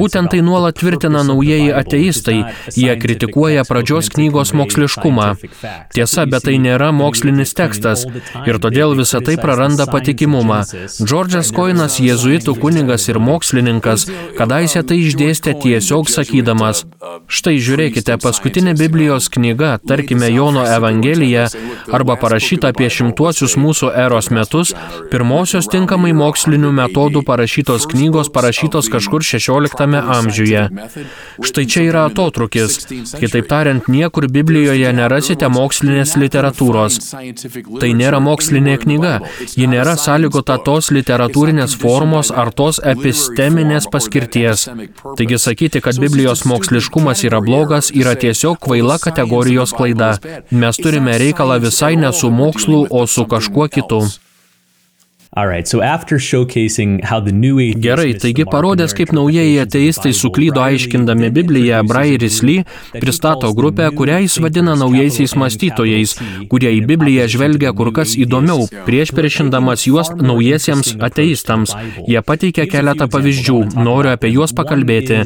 Būtent 0.00 0.32
tai 0.32 0.40
nuolat 0.44 0.78
tvirtina 0.80 1.22
naujieji 1.26 1.72
ateistai, 1.76 2.38
jie 2.76 2.96
kritikuoja 3.02 3.64
pradžios 3.68 4.08
knygos 4.14 4.54
moksliškumą. 4.56 5.28
Tiesa, 5.94 6.26
bet 6.26 6.46
tai 6.48 6.56
nėra 6.62 6.92
mokslinis 6.96 7.54
tekstas. 7.58 8.06
ir 8.46 8.58
todėl 8.62 8.96
visa 8.98 9.20
tai 9.20 9.36
praranda 9.40 9.86
patikimumą. 9.86 10.62
Džordžas 11.02 11.52
Koinas, 11.54 11.98
jėzuitų 12.00 12.56
kunigas 12.60 13.08
ir 13.08 13.18
mokslininkas, 13.22 14.06
kadaise 14.38 14.82
tai 14.82 14.98
išdėstė 15.04 15.54
tiesiog 15.62 16.08
sakydamas, 16.10 16.84
štai 17.28 17.56
žiūrėkite, 17.62 18.18
paskutinė 18.22 18.74
Biblijos 18.78 19.28
knyga, 19.32 19.78
tarkime 19.88 20.30
Jono 20.32 20.64
Evangelija, 20.66 21.48
arba 21.92 22.16
parašyta 22.20 22.72
apie 22.72 22.88
šimtuosius 22.92 23.56
mūsų 23.60 23.92
eros 24.04 24.30
metus, 24.34 24.74
pirmosios 25.12 25.68
tinkamai 25.72 26.12
mokslinių 26.16 26.72
metodų 26.82 27.24
parašytos 27.26 27.88
knygos 27.92 28.21
knygos 28.22 28.32
parašytos 28.32 28.88
kažkur 28.88 29.22
16 29.22 30.18
amžiuje. 30.18 30.68
Štai 31.42 31.66
čia 31.66 31.82
yra 31.82 32.06
atotrukis. 32.06 32.86
Kitaip 33.18 33.48
tariant, 33.48 33.88
niekur 33.88 34.28
Biblijoje 34.28 34.92
nerasite 34.92 35.48
mokslinės 35.48 36.16
literatūros. 36.16 37.14
Tai 37.80 37.90
nėra 37.90 38.20
mokslinė 38.20 38.78
knyga. 38.78 39.20
Ji 39.56 39.66
nėra 39.66 39.96
sąlygota 39.96 40.58
tos 40.62 40.90
literatūrinės 40.90 41.74
formos 41.76 42.30
ar 42.30 42.52
tos 42.52 42.78
episteminės 42.78 43.88
paskirties. 43.90 44.68
Taigi 45.18 45.38
sakyti, 45.38 45.80
kad 45.80 45.98
Biblijos 45.98 46.44
moksliškumas 46.44 47.24
yra 47.24 47.40
blogas, 47.40 47.90
yra 47.90 48.14
tiesiog 48.14 48.60
kvaila 48.62 48.98
kategorijos 49.02 49.74
klaida. 49.74 50.18
Mes 50.50 50.76
turime 50.76 51.18
reikalą 51.18 51.58
visai 51.62 51.96
ne 51.96 52.12
su 52.12 52.30
mokslu, 52.30 52.86
o 52.90 53.06
su 53.06 53.26
kažkuo 53.26 53.68
kitu. 53.68 54.04
Gerai, 57.80 58.10
taigi 58.20 58.44
parodęs, 58.44 58.92
kaip 58.92 59.14
naujieji 59.16 59.54
ateistai 59.62 60.10
suklydo 60.12 60.60
aiškindami 60.60 61.30
Bibliją, 61.32 61.78
Brairis 61.88 62.42
Lee 62.44 62.64
pristato 63.00 63.48
grupę, 63.56 63.86
kurią 63.96 64.18
jis 64.26 64.36
vadina 64.44 64.74
naujaisiais 64.76 65.32
mąstytojais, 65.40 66.12
kurie 66.50 66.74
į 66.76 66.82
Bibliją 66.90 67.24
žvelgia 67.32 67.72
kur 67.78 67.88
kas 67.96 68.12
įdomiau, 68.24 68.66
prieš 68.84 69.14
priešindamas 69.16 69.86
juos 69.86 70.10
naujiesiems 70.20 70.98
ateistams. 71.08 71.72
Jie 72.04 72.20
pateikia 72.20 72.68
keletą 72.74 73.08
pavyzdžių, 73.16 73.56
noriu 73.88 74.12
apie 74.12 74.34
juos 74.34 74.52
pakalbėti. 74.52 75.22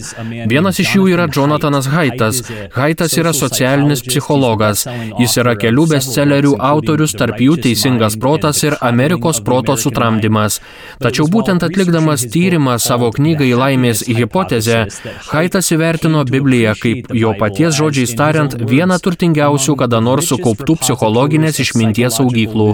Vienas 0.47 0.79
iš 0.87 0.95
jų 1.01 1.09
yra 1.17 1.27
Jonathanas 1.27 1.91
Haitas. 1.97 2.45
Haitas 2.79 3.19
yra 3.19 3.35
socialinis 3.35 4.07
psichologas. 4.07 4.87
Jis 5.19 5.37
yra 5.43 5.59
kelių 5.59 5.91
bestsellerių 5.97 6.55
autorius, 6.71 7.19
tarp 7.19 7.43
jų 7.43 7.59
Teisingas 7.67 8.15
protas 8.23 8.63
ir 8.63 8.79
Amerikos 8.93 9.43
proto 9.43 9.75
sutramdymas. 9.97 10.61
Tačiau 11.01 11.27
būtent 11.29 11.65
atlikdamas 11.65 12.25
tyrimą 12.33 12.79
savo 12.81 13.11
knygai 13.13 13.53
Laimės 13.57 14.05
hipotezę, 14.07 14.87
Haitas 15.31 15.71
įvertino 15.73 16.25
Bibliją 16.25 16.75
kaip 16.81 17.13
jo 17.15 17.35
paties 17.39 17.77
žodžiais 17.77 18.15
tariant 18.17 18.57
vieną 18.57 18.99
turtingiausių 19.01 19.77
kada 19.77 20.01
nors 20.01 20.29
sukauptų 20.31 20.79
psichologinės 20.83 21.61
išminties 21.61 22.19
saugyklų. 22.19 22.69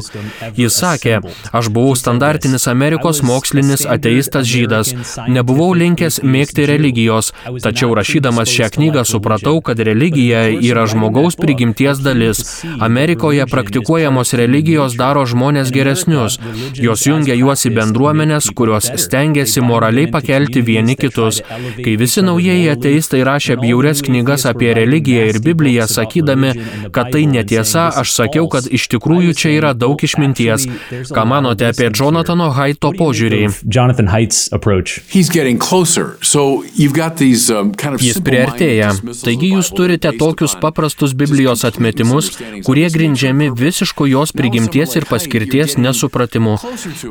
Jis 0.57 0.79
sakė, 0.83 1.21
aš 1.53 1.71
buvau 1.75 1.95
standartinis 1.99 2.69
Amerikos 2.71 3.23
mokslinis 3.23 3.87
ateistas 3.87 4.47
žydas, 4.47 4.95
nebuvau 5.29 5.73
linkęs 5.75 6.23
mėgti 6.23 6.67
religijos, 6.71 7.33
tačiau 7.63 7.95
rašydamas 7.99 8.51
šią 8.51 8.71
knygą 8.77 9.05
supratau, 9.09 9.61
kad 9.63 9.79
religija 9.79 10.47
yra 10.53 10.87
žmogaus 10.87 11.39
prigimties 11.39 12.03
dalis. 12.03 12.63
Amerikoje 12.81 13.47
praktikuojamos 13.51 14.35
religijos 14.39 14.97
daro 14.99 15.27
žmonės 15.27 15.73
geresnius. 15.75 16.39
Jos 16.79 17.07
jungia 17.13 17.37
juos 17.39 17.67
į 17.69 17.75
bendruomenės, 17.77 18.51
kurios 18.57 18.91
stengiasi 19.05 19.63
moraliai 19.65 20.11
pakelti 20.13 20.65
vieni 20.67 20.97
kitus. 20.99 21.43
Kai 21.79 21.97
visi 22.01 22.25
naujieji 22.25 22.71
ateistai 22.73 23.23
rašė 23.29 23.59
bjaures 23.63 24.03
knygas 24.07 24.47
apie 24.51 24.73
religiją 24.77 25.29
ir 25.31 25.41
Bibliją, 25.45 25.87
sakydami, 25.91 26.53
kad 26.95 27.13
tai 27.15 27.25
netiesa, 27.31 27.89
aš 28.03 28.15
sakiau, 28.17 28.49
kad 28.53 28.67
iš 28.67 28.89
tikrųjų 28.93 29.37
čia 29.39 29.55
yra 29.59 29.73
daug 29.77 30.01
išminties. 30.03 30.69
Ką 31.13 31.27
manote 31.29 31.69
apie 31.71 31.91
Jonathano 31.93 32.51
Haito 32.57 32.93
požiūrį? 32.97 33.43
Jonathan 33.65 34.11
Haidt's 34.13 34.49
approach. 34.53 35.01
He's 35.09 35.31
getting 35.31 35.59
closer. 35.59 36.17
So 36.23 36.65
you've 36.75 36.95
got 36.95 37.17
these 37.17 37.51
um, 37.51 37.73
kind 37.75 37.95
of 37.95 38.03
Jis 38.03 38.21
priartėja. 38.25 38.93
Taigi 39.23 39.53
jūs 39.55 39.73
turite 39.77 40.13
tokius 40.19 40.57
paprastus 40.61 41.15
Biblijos 41.19 41.65
atmetimus, 41.69 42.33
kurie 42.67 42.89
grindžiami 42.93 43.51
visišku 43.57 44.09
jos 44.11 44.35
prigimties 44.37 44.97
ir 44.99 45.09
paskirties 45.11 45.79
nesupratimu. 45.81 46.57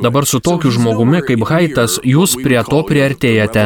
Dabar 0.00 0.26
su 0.26 0.40
tokiu 0.40 0.70
žmogumi 0.70 1.20
kaip 1.26 1.44
Haitas 1.48 1.98
jūs 2.06 2.34
prie 2.40 2.60
to 2.68 2.80
priartėjate. 2.88 3.64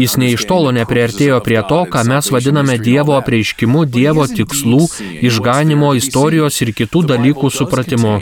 Jis 0.00 0.16
nei 0.20 0.34
iš 0.36 0.46
tolo 0.48 0.72
nepriartėjo 0.76 1.40
prie 1.44 1.60
to, 1.68 1.80
ką 1.92 2.04
mes 2.08 2.30
vadiname 2.32 2.76
Dievo 2.78 3.16
apreiškimu, 3.18 3.84
Dievo 3.96 4.26
tikslų, 4.30 4.80
išganimo, 5.28 5.92
istorijos 5.98 6.60
ir 6.64 6.72
kitų 6.78 7.04
dalykų 7.12 7.50
supratimu. 7.52 8.14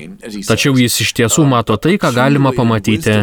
Tačiau 0.49 0.75
jis 0.79 0.99
iš 1.05 1.13
tiesų 1.21 1.47
mato 1.49 1.77
tai, 1.77 1.95
ką 2.03 2.13
galima 2.17 2.53
pamatyti. 2.57 3.19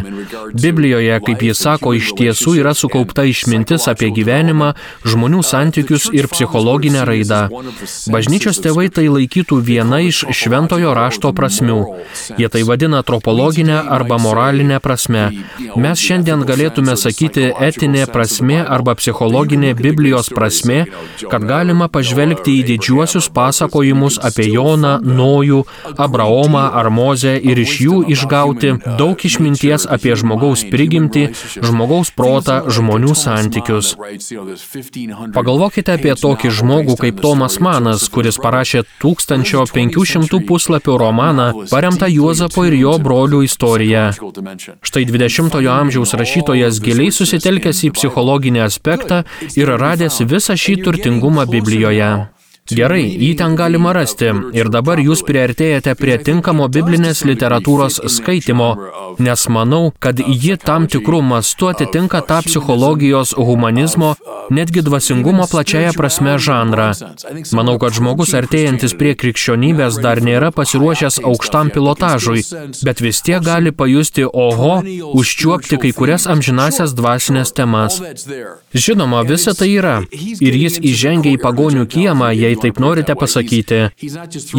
Biblijoje, 0.54 1.20
kaip 1.28 1.44
jis 1.50 1.64
sako, 1.66 1.94
iš 2.00 2.14
tiesų 2.20 2.56
yra 2.62 2.74
sukaupta 2.78 3.26
išmintis 3.28 3.90
apie 3.92 4.12
gyvenimą, 4.16 4.72
žmonių 5.04 5.44
santykius 5.44 6.10
ir 6.16 6.30
psichologinę 6.32 7.04
raidą. 7.10 7.42
Bažnyčios 8.14 8.62
tėvai 8.64 8.88
tai 8.94 9.08
laikytų 9.12 9.60
viena 9.66 10.02
iš 10.06 10.24
šventojo 10.40 10.96
rašto 10.98 11.34
prasmių. 11.36 11.80
Jie 12.40 12.50
tai 12.52 12.64
vadina 12.68 13.04
antropologinė 13.10 13.80
arba 13.96 14.18
moralinė 14.22 14.80
prasme. 14.84 15.24
Mes 15.84 16.02
šiandien 16.02 16.46
galėtume 16.48 16.96
sakyti 17.00 17.50
etinė 17.68 18.06
prasme 18.14 18.60
arba 18.78 18.96
psichologinė 19.00 19.74
Biblijos 19.78 20.30
prasme, 20.36 20.86
kad 21.32 21.46
galima 21.50 21.90
pažvelgti 21.92 22.60
į 22.60 22.66
didžiuosius 22.72 23.30
pasakojimus 23.36 24.20
apie 24.30 24.50
Joną, 24.54 24.98
Nojų, 25.04 25.64
Abraomą 25.98 26.66
ar 26.82 26.90
Mozę 26.94 27.36
ir 27.52 27.60
iš 27.66 27.76
jų 27.86 28.02
išgauti 28.16 28.76
daug 29.00 29.26
išminties 29.30 29.88
apie 29.90 30.16
žmogaus 30.20 30.66
prigimtį, 30.72 31.26
žmogaus 31.66 32.14
protą, 32.16 32.62
žmonių 32.70 33.16
santykius. 33.18 33.96
Pagalvokite 35.36 35.96
apie 35.98 36.16
tokį 36.20 36.54
žmogų 36.62 36.98
kaip 37.04 37.22
Tomas 37.24 37.60
Manas, 37.64 38.08
kuris 38.14 38.40
parašė 38.42 38.86
1500 39.04 40.42
puslapių 40.50 40.98
romaną, 41.04 41.48
paremtą 41.72 42.10
Juozapo 42.12 42.66
ir 42.70 42.78
jo 42.80 42.98
brolių 43.02 43.44
istoriją. 43.48 43.79
Štai 44.90 45.06
20-ojo 45.10 45.72
amžiaus 45.74 46.16
rašytojas 46.20 46.82
giliai 46.84 47.14
susitelkęs 47.16 47.86
į 47.88 47.94
psichologinį 47.98 48.66
aspektą 48.66 49.24
ir 49.60 49.72
radęs 49.84 50.22
visą 50.30 50.58
šį 50.60 50.82
turtingumą 50.88 51.48
Biblijoje. 51.50 52.12
Gerai, 52.70 53.04
jį 53.18 53.32
ten 53.40 53.56
galima 53.58 53.94
rasti. 53.96 54.30
Ir 54.58 54.70
dabar 54.70 55.00
jūs 55.02 55.24
priartėjate 55.26 55.96
prie 55.98 56.18
tinkamo 56.22 56.68
biblinės 56.70 57.24
literatūros 57.26 58.00
skaitimo, 58.14 58.70
nes 59.18 59.46
manau, 59.50 59.90
kad 60.04 60.20
ji 60.20 60.58
tam 60.62 60.86
tikrų 60.92 61.22
mastų 61.26 61.72
atitinka 61.74 62.22
tą 62.30 62.42
psichologijos, 62.46 63.34
humanizmo, 63.38 64.14
netgi 64.54 64.84
dvasingumo 64.86 65.48
plačiaja 65.50 65.96
prasme 65.98 66.38
žanrą. 66.38 66.92
Manau, 67.58 67.78
kad 67.82 67.98
žmogus 67.98 68.36
artėjantis 68.38 68.94
prie 69.00 69.16
krikščionybės 69.18 69.98
dar 70.04 70.22
nėra 70.26 70.52
pasiruošęs 70.56 71.22
aukštam 71.26 71.74
pilotažui, 71.74 72.46
bet 72.86 73.02
vis 73.02 73.24
tiek 73.26 73.42
gali 73.46 73.74
pajusti 73.74 74.28
oho, 74.30 74.80
užčiuopti 75.18 75.82
kai 75.82 75.94
kurias 75.98 76.30
amžinasias 76.30 76.94
dvasinės 76.98 77.54
temas. 77.58 78.00
Žinoma, 78.74 79.26
visa 79.26 79.56
tai 79.58 79.72
yra. 79.74 79.98
Ir 80.14 80.62
jis 80.64 80.78
įžengia 80.92 81.34
į 81.34 81.42
pagonių 81.42 81.88
kiemą, 81.90 82.32
jei 82.38 82.59
taip 82.64 82.80
norite 82.84 83.16
pasakyti. 83.16 83.82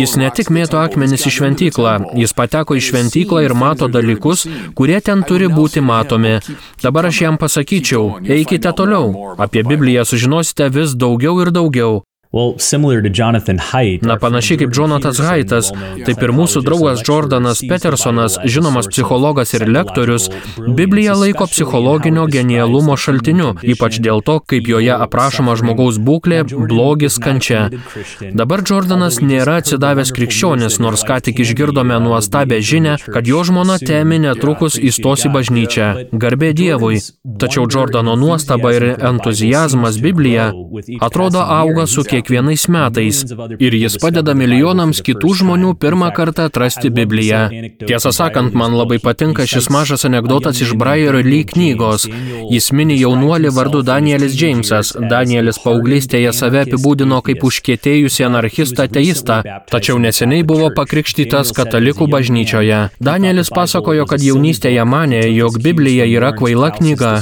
Jis 0.01 0.17
ne 0.21 0.31
tik 0.35 0.51
mėto 0.55 0.81
akmenis 0.83 1.27
į 1.29 1.35
šventyklą, 1.39 1.95
jis 2.21 2.37
pateko 2.37 2.77
į 2.79 2.85
šventyklą 2.91 3.45
ir 3.47 3.55
mato 3.55 3.89
dalykus, 3.89 4.47
kurie 4.79 5.01
ten 5.05 5.25
turi 5.29 5.49
būti 5.53 5.85
matomi. 5.85 6.39
Dabar 6.83 7.11
aš 7.11 7.23
jam 7.27 7.41
pasakyčiau, 7.41 8.21
eikite 8.25 8.75
toliau. 8.77 9.35
Apie 9.39 9.65
Bibliją 9.67 10.07
sužinosite 10.09 10.71
vis 10.75 10.97
daugiau 10.99 11.41
ir 11.45 11.53
daugiau. 11.55 12.01
Jonathan. 13.19 13.59
Na 14.03 14.17
panašiai 14.17 14.59
kaip 14.59 14.71
Jonatas 14.77 15.19
Haitas, 15.19 15.73
taip 16.07 16.21
ir 16.23 16.31
mūsų 16.31 16.61
draugas 16.63 17.03
Jordanas 17.03 17.59
Petersonas, 17.67 18.37
žinomas 18.47 18.87
psichologas 18.87 19.51
ir 19.59 19.65
lektorius, 19.67 20.29
Bibliją 20.79 21.17
laiko 21.19 21.49
psichologinio 21.51 22.29
genialumo 22.31 22.95
šaltiniu, 22.95 23.57
ypač 23.67 23.99
dėl 23.99 24.23
to, 24.23 24.37
kaip 24.47 24.71
joje 24.71 24.95
aprašoma 24.95 25.57
žmogaus 25.59 25.99
būklė, 25.99 26.45
blogis, 26.71 27.17
kančia. 27.19 27.65
Dabar 28.23 28.63
Jordanas 28.63 29.19
nėra 29.19 29.59
atsidavęs 29.65 30.15
krikščionis, 30.15 30.79
nors 30.79 31.03
ką 31.03 31.19
tik 31.27 31.43
išgirdome 31.43 31.99
nuostabę 31.99 32.61
žinę, 32.63 32.95
kad 33.11 33.27
jo 33.27 33.43
žmona 33.43 33.81
Temi 33.83 34.21
netrukus 34.23 34.79
įstos 34.79 35.27
į 35.27 35.33
bažnyčią. 35.35 35.91
Garbė 36.15 36.55
Dievui. 36.55 37.03
Tačiau 37.43 37.67
Jordano 37.67 38.15
nuostaba 38.15 38.71
ir 38.77 38.89
entuzijazmas 38.95 39.99
Biblija 39.99 40.53
atrodo 41.03 41.43
auga 41.43 41.91
su 41.91 42.07
kiekvienais 42.21 42.69
metais 42.69 43.25
ir 43.59 43.75
jis 43.75 43.97
padeda 44.03 44.35
milijonams 44.37 45.01
kitų 45.05 45.33
žmonių 45.41 45.75
pirmą 45.81 46.11
kartą 46.15 46.49
atrasti 46.51 46.91
Bibliją. 46.91 47.49
Tiesą 47.87 48.13
sakant, 48.13 48.55
man 48.55 48.75
labai 48.77 48.99
patinka 49.01 49.47
šis 49.49 49.71
mažas 49.73 50.05
anegdotas 50.05 50.61
iš 50.61 50.75
Brajerio 50.77 51.23
Lee 51.25 51.45
knygos. 51.49 52.07
Jis 52.51 52.71
mini 52.77 52.99
jaunuolį 53.01 53.53
vardu 53.57 53.83
Danielis 53.87 54.37
Džeimsas. 54.37 54.93
Danielis 55.11 55.61
paauglystėje 55.65 56.33
save 56.37 56.65
apibūdino 56.67 57.23
kaip 57.25 57.45
užkietėjusi 57.49 58.27
anarchistą 58.29 58.89
ateistą, 58.91 59.41
tačiau 59.73 59.99
neseniai 60.03 60.45
buvo 60.47 60.71
pakrikštytas 60.77 61.55
katalikų 61.57 62.11
bažnyčioje. 62.13 62.81
Danielis 63.01 63.53
pasakojo, 63.55 64.07
kad 64.11 64.23
jaunystėje 64.25 64.85
mane, 64.85 65.23
jog 65.33 65.59
Biblija 65.63 66.09
yra 66.11 66.35
kvaila 66.37 66.71
knyga. 66.77 67.15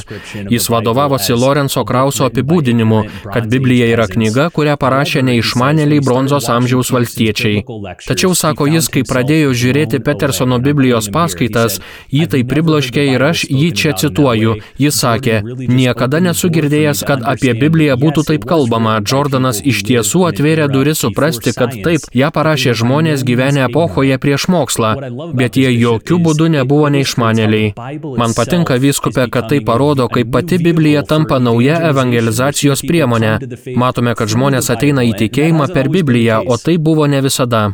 Jis 0.50 0.68
vadovavosi 0.72 1.36
Lorenzo 1.38 1.84
Krauso 1.88 2.26
apibūdinimu, 2.28 3.04
kad 3.32 3.48
Biblija 3.50 3.88
yra 3.94 4.08
knyga, 4.10 4.50
kurią 4.54 4.76
parašė 4.80 4.87
neišmanėliai 4.92 6.02
bronzos 6.04 6.48
amžiaus 6.52 6.90
valstiečiai. 6.94 7.64
Tačiau, 8.06 8.34
sako 8.34 8.66
jis, 8.70 8.88
kai 8.92 9.02
pradėjo 9.08 9.52
žiūrėti 9.52 10.00
Petersono 10.04 10.58
Biblijos 10.62 11.10
paskaitas, 11.14 11.78
jį 12.14 12.26
tai 12.32 12.42
pribloškė 12.48 13.04
ir 13.14 13.24
aš 13.30 13.44
jį 13.48 13.68
čia 13.80 13.94
cituoju. 13.98 14.56
Jis 14.78 15.00
sakė, 15.02 15.36
niekada 15.68 16.20
nesu 16.24 16.50
girdėjęs, 16.54 17.04
kad 17.08 17.24
apie 17.32 17.54
Bibliją 17.58 17.98
būtų 18.00 18.24
taip 18.32 18.46
kalbama. 18.48 18.98
Jordanas 19.04 19.60
iš 19.62 19.82
tiesų 19.88 20.24
atvėrė 20.30 20.68
duris 20.72 21.02
suprasti, 21.04 21.54
kad 21.56 21.74
taip, 21.84 22.08
ją 22.14 22.30
parašė 22.34 22.74
žmonės 22.82 23.24
gyvenę 23.28 23.66
epochoje 23.68 24.18
prieš 24.22 24.48
mokslą, 24.52 24.94
bet 25.38 25.58
jie 25.60 25.70
jokių 25.74 26.20
būdų 26.26 26.50
nebuvo 26.56 26.90
neišmanėliai. 26.94 27.74
Man 28.18 28.36
patinka 28.36 28.78
vyskupė, 28.80 29.28
kad 29.32 29.50
tai 29.52 29.60
parodo, 29.64 30.08
kaip 30.12 30.32
pati 30.34 30.58
Biblija 30.62 31.04
tampa 31.08 31.38
nauja 31.42 31.78
evangelizacijos 31.90 32.84
priemonė. 32.88 33.38
Matome, 33.78 34.14
kad 34.18 34.30
žmonės 34.32 34.70
ateina 34.78 35.02
į 35.02 35.16
tikėjimą 35.24 35.68
per 35.74 35.90
Bibliją, 35.90 36.40
o 36.46 36.56
tai 36.62 36.78
buvo 36.78 37.10
ne 37.10 37.20
visada. 37.26 37.66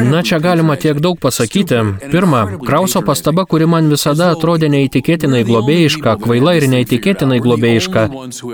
Na, 0.00 0.22
čia 0.22 0.38
galima 0.38 0.76
tiek 0.76 0.98
daug 1.00 1.18
pasakyti. 1.20 1.78
Pirma, 2.10 2.58
Krauso 2.66 3.02
pastaba, 3.02 3.44
kuri 3.46 3.66
man 3.70 3.90
visada 3.90 4.30
atrodė 4.34 4.70
neįtikėtinai 4.72 5.44
globėjiška, 5.46 6.16
kvaila 6.22 6.56
ir 6.58 6.66
neįtikėtinai 6.72 7.38
globėjiška. 7.44 8.06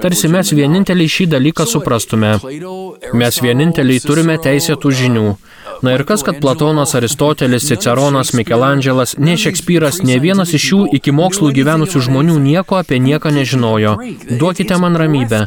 Tarsi 0.05 0.29
mes 0.35 0.53
vieninteliai 0.57 1.15
šį 1.17 1.31
dalyką 1.37 1.69
suprastume. 1.69 2.35
Mes 3.23 3.41
vieninteliai 3.45 4.05
turime 4.05 4.37
teisėtų 4.49 4.93
žinių. 5.01 5.27
Na 5.83 5.95
ir 5.95 6.05
kas, 6.05 6.23
kad 6.23 6.41
Platonas, 6.41 6.95
Aristotelis, 6.95 7.65
Ciceronas, 7.65 8.33
Mikelandželas, 8.37 9.15
nei 9.19 9.39
Šekspyras, 9.41 10.03
ne 10.05 10.19
vienas 10.21 10.53
iš 10.53 10.65
jų 10.71 10.81
iki 10.99 11.13
mokslų 11.17 11.49
gyvenusių 11.57 12.03
žmonių 12.05 12.35
nieko 12.45 12.77
apie 12.77 12.99
nieką 13.01 13.33
nežinojo. 13.33 13.95
Duokite 14.41 14.77
man 14.83 14.99
ramybę. 15.01 15.41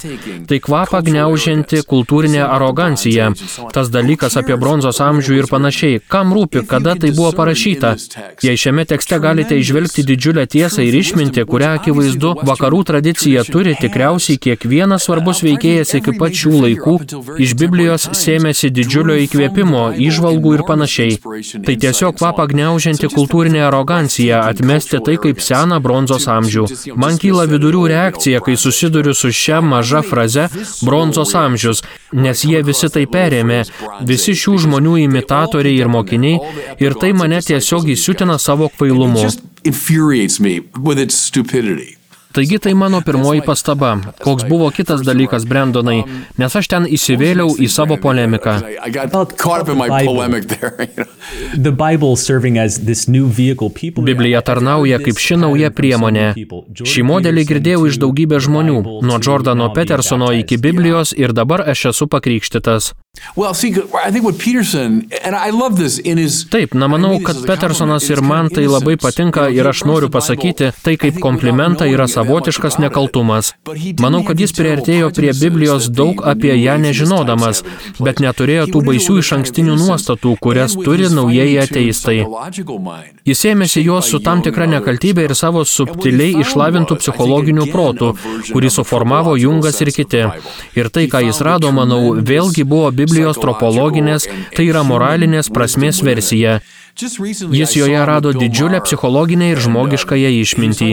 Tai 0.50 0.60
kvapą 0.66 1.02
gniaužianti 1.06 1.84
kultūrinė 1.90 2.42
arogancija. 2.48 3.30
Tas 3.76 3.92
dalykas 3.94 4.38
apie 4.42 4.58
bronzos 4.58 5.02
amžių 5.06 5.38
ir 5.38 5.50
panašiai. 5.52 6.02
Kam 6.10 6.34
rūpi, 6.34 6.66
kada 6.66 6.96
tai 6.98 7.14
buvo 7.14 7.30
parašyta? 7.38 7.94
Jei 8.42 8.58
šiame 8.58 8.88
tekste 8.90 9.22
galite 9.22 9.60
išvelgti 9.62 10.08
didžiulę 10.10 10.48
tiesą 10.50 10.82
ir 10.88 10.98
išminti, 10.98 11.46
kurią 11.46 11.76
akivaizdu 11.78 12.34
vakarų 12.50 12.82
tradicija 12.90 13.46
turi, 13.46 13.78
tikriausiai 13.78 14.42
kiekvienas 14.42 15.06
svarbus 15.06 15.44
veikėjas 15.46 15.94
iki 16.02 16.18
pat 16.18 16.34
šių 16.42 16.56
laikų 16.66 16.98
iš 17.46 17.56
Biblijos 17.62 18.10
sėmėsi 18.18 18.74
didžiulio 18.74 19.22
įkvėpimo, 19.28 19.86
išvalgų 19.94 20.23
ir 20.32 20.64
panašiai. 20.68 21.18
Tai 21.66 21.76
tiesiog 21.84 22.18
kvapą 22.20 22.48
gniaužianti 22.52 23.10
kultūrinė 23.14 23.64
arogancija 23.68 24.44
atmesti 24.50 25.02
tai 25.06 25.18
kaip 25.24 25.42
seną 25.44 25.80
bronzos 25.84 26.28
amžių. 26.32 26.68
Man 26.96 27.20
kyla 27.22 27.48
vidurių 27.52 27.86
reakcija, 27.94 28.42
kai 28.46 28.58
susiduriu 28.58 29.14
su 29.14 29.32
šia 29.32 29.62
maža 29.62 30.04
fraze 30.08 30.50
bronzos 30.82 31.36
amžius, 31.36 31.84
nes 32.14 32.46
jie 32.48 32.62
visi 32.64 32.92
tai 32.94 33.08
perėmė, 33.10 33.64
visi 34.02 34.36
šių 34.44 34.60
žmonių 34.68 35.00
imitatoriai 35.08 35.82
ir 35.82 35.92
mokiniai, 35.92 36.40
ir 36.80 37.00
tai 37.02 37.14
mane 37.18 37.42
tiesiog 37.42 37.90
įsiutina 37.98 38.40
savo 38.40 38.70
kvailumu. 38.78 39.28
infuriates 39.64 40.40
me 40.40 40.60
with 40.78 41.00
its 41.00 41.16
stupidity. 41.16 41.98
Taigi 42.34 42.58
tai 42.60 42.74
mano 42.74 43.02
pirmoji 43.02 43.42
pastaba. 43.46 43.98
Koks 44.24 44.44
buvo 44.50 44.70
kitas 44.74 45.02
dalykas, 45.06 45.46
Brendonai, 45.46 46.00
nes 46.42 46.56
aš 46.58 46.70
ten 46.72 46.88
įsivėliau 46.90 47.54
į 47.62 47.68
savo 47.70 47.98
polemiką. 48.02 48.56
Biblija 54.10 54.42
tarnauja 54.50 55.00
kaip 55.06 55.22
ši 55.28 55.40
nauja 55.46 55.70
priemonė. 55.78 56.26
Šį 56.82 57.06
modelį 57.12 57.46
girdėjau 57.54 57.86
iš 57.92 58.02
daugybės 58.02 58.48
žmonių, 58.50 58.82
nuo 59.06 59.22
Jordano 59.22 59.70
Petersono 59.78 60.34
iki 60.34 60.58
Biblijos 60.58 61.14
ir 61.14 61.38
dabar 61.38 61.62
aš 61.70 61.92
esu 61.94 62.10
pakrikštytas. 62.10 62.94
Well, 63.36 63.54
see, 63.54 63.70
I 63.94 64.12
think 64.12 64.26
what 64.26 64.40
Peterson, 64.40 65.08
and 65.24 65.36
I 65.36 65.52
love 65.52 65.78
this 65.78 66.00
in 66.00 66.18
his. 66.18 66.46
Taip, 66.50 66.74
na 66.74 66.88
manau, 66.90 67.20
kad 67.22 67.38
Petersonas 67.46 68.10
ir 68.10 68.22
man 68.26 68.50
tai 68.50 68.66
labai 68.66 68.98
patinka 68.98 69.46
ir 69.54 69.70
aš 69.70 69.84
noriu 69.86 70.10
pasakyti, 70.10 70.72
tai 70.82 70.98
kaip 70.98 71.22
komplimentą 71.22 71.86
yra 71.90 72.08
savotiškas 72.24 72.78
nekaltumas. 72.78 73.54
Manau, 74.00 74.24
kad 74.28 74.40
jis 74.40 74.54
priartėjo 74.56 75.10
prie 75.16 75.32
Biblijos 75.36 75.90
daug 75.92 76.24
apie 76.26 76.56
ją 76.56 76.78
nežinodamas, 76.80 77.64
bet 78.00 78.22
neturėjo 78.24 78.68
tų 78.72 78.84
baisių 78.88 79.18
iš 79.22 79.32
ankstinių 79.38 79.76
nuostatų, 79.82 80.36
kurias 80.44 80.76
turi 80.78 81.10
naujieji 81.12 81.60
ateistai. 81.64 82.20
Jis 83.28 83.44
ėmėsi 83.52 83.84
jos 83.84 84.12
su 84.14 84.22
tam 84.24 84.44
tikra 84.46 84.68
nekaltybė 84.72 85.28
ir 85.28 85.36
savo 85.36 85.66
subtiliai 85.68 86.38
išlavintų 86.44 87.00
psichologinių 87.02 87.68
protų, 87.74 88.14
kurį 88.52 88.72
suformavo 88.78 89.36
Jungas 89.40 89.82
ir 89.84 89.92
kiti. 89.96 90.24
Ir 90.80 90.92
tai, 90.94 91.08
ką 91.12 91.26
jis 91.28 91.42
rado, 91.44 91.72
manau, 91.76 92.16
vėlgi 92.16 92.64
buvo 92.64 92.92
Biblijos 92.92 93.42
tropologinės, 93.44 94.30
tai 94.56 94.70
yra 94.72 94.86
moralinės 94.88 95.52
prasmės 95.52 96.04
versija. 96.06 96.62
Jis 97.52 97.76
joje 97.76 98.06
rado 98.06 98.34
didžiulę 98.34 98.82
psichologinę 98.82 99.48
ir 99.52 99.60
žmogiškąją 99.66 100.30
išmintį. 100.44 100.90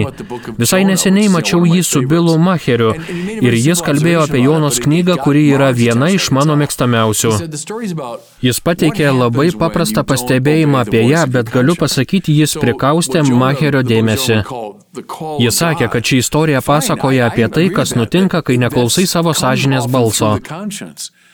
Visai 0.56 0.80
neseniai 0.88 1.28
mačiau 1.28 1.66
jį 1.68 1.82
su 1.84 2.00
Bilu 2.08 2.38
Macheriu 2.40 2.94
ir 3.44 3.56
jis 3.66 3.82
kalbėjo 3.84 4.22
apie 4.24 4.40
Jonos 4.40 4.80
knygą, 4.80 5.18
kuri 5.20 5.44
yra 5.52 5.68
viena 5.76 6.08
iš 6.16 6.30
mano 6.32 6.56
mėgstamiausių. 6.62 7.34
Jis 8.48 8.62
pateikė 8.64 9.12
labai 9.12 9.50
paprastą 9.62 10.06
pastebėjimą 10.08 10.80
apie 10.86 11.04
ją, 11.04 11.26
bet 11.36 11.52
galiu 11.52 11.76
pasakyti, 11.76 12.32
jis 12.40 12.56
prikaustė 12.56 13.26
Macherio 13.28 13.84
dėmesį. 13.84 14.40
Jis 15.44 15.62
sakė, 15.62 15.92
kad 15.92 16.02
ši 16.02 16.24
istorija 16.24 16.64
pasakoja 16.64 17.28
apie 17.28 17.46
tai, 17.52 17.68
kas 17.76 17.92
nutinka, 17.94 18.40
kai 18.42 18.56
neklausai 18.56 19.04
savo 19.06 19.36
sąžinės 19.36 19.86
balso. 19.86 20.38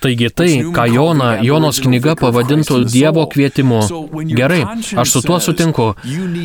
Taigi 0.01 0.29
tai, 0.31 0.51
ką 0.77 0.85
Jona, 0.93 1.31
Jonos 1.43 1.81
knyga 1.81 2.15
pavadintų 2.21 2.83
Dievo 2.93 3.25
kvietimu. 3.33 3.81
Gerai, 4.29 4.63
aš 4.97 5.15
su 5.15 5.23
tuo 5.25 5.41
sutinku. 5.41 5.95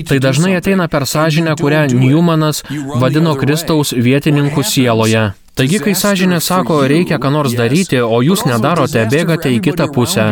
Tai 0.08 0.20
dažnai 0.24 0.56
ateina 0.60 0.88
per 0.88 1.04
sąžinę, 1.04 1.58
kurią 1.60 1.86
Newmanas 1.92 2.64
vadino 3.02 3.36
Kristaus 3.36 3.92
vietininkų 3.92 4.64
sieloje. 4.64 5.32
Taigi, 5.60 5.82
kai 5.84 5.98
sąžinė 6.00 6.40
sako, 6.40 6.80
reikia 6.88 7.20
ką 7.20 7.30
nors 7.36 7.54
daryti, 7.58 8.00
o 8.00 8.24
jūs 8.24 8.48
nedarote, 8.48 9.04
bėgate 9.12 9.52
į 9.52 9.60
kitą 9.68 9.92
pusę. 9.92 10.32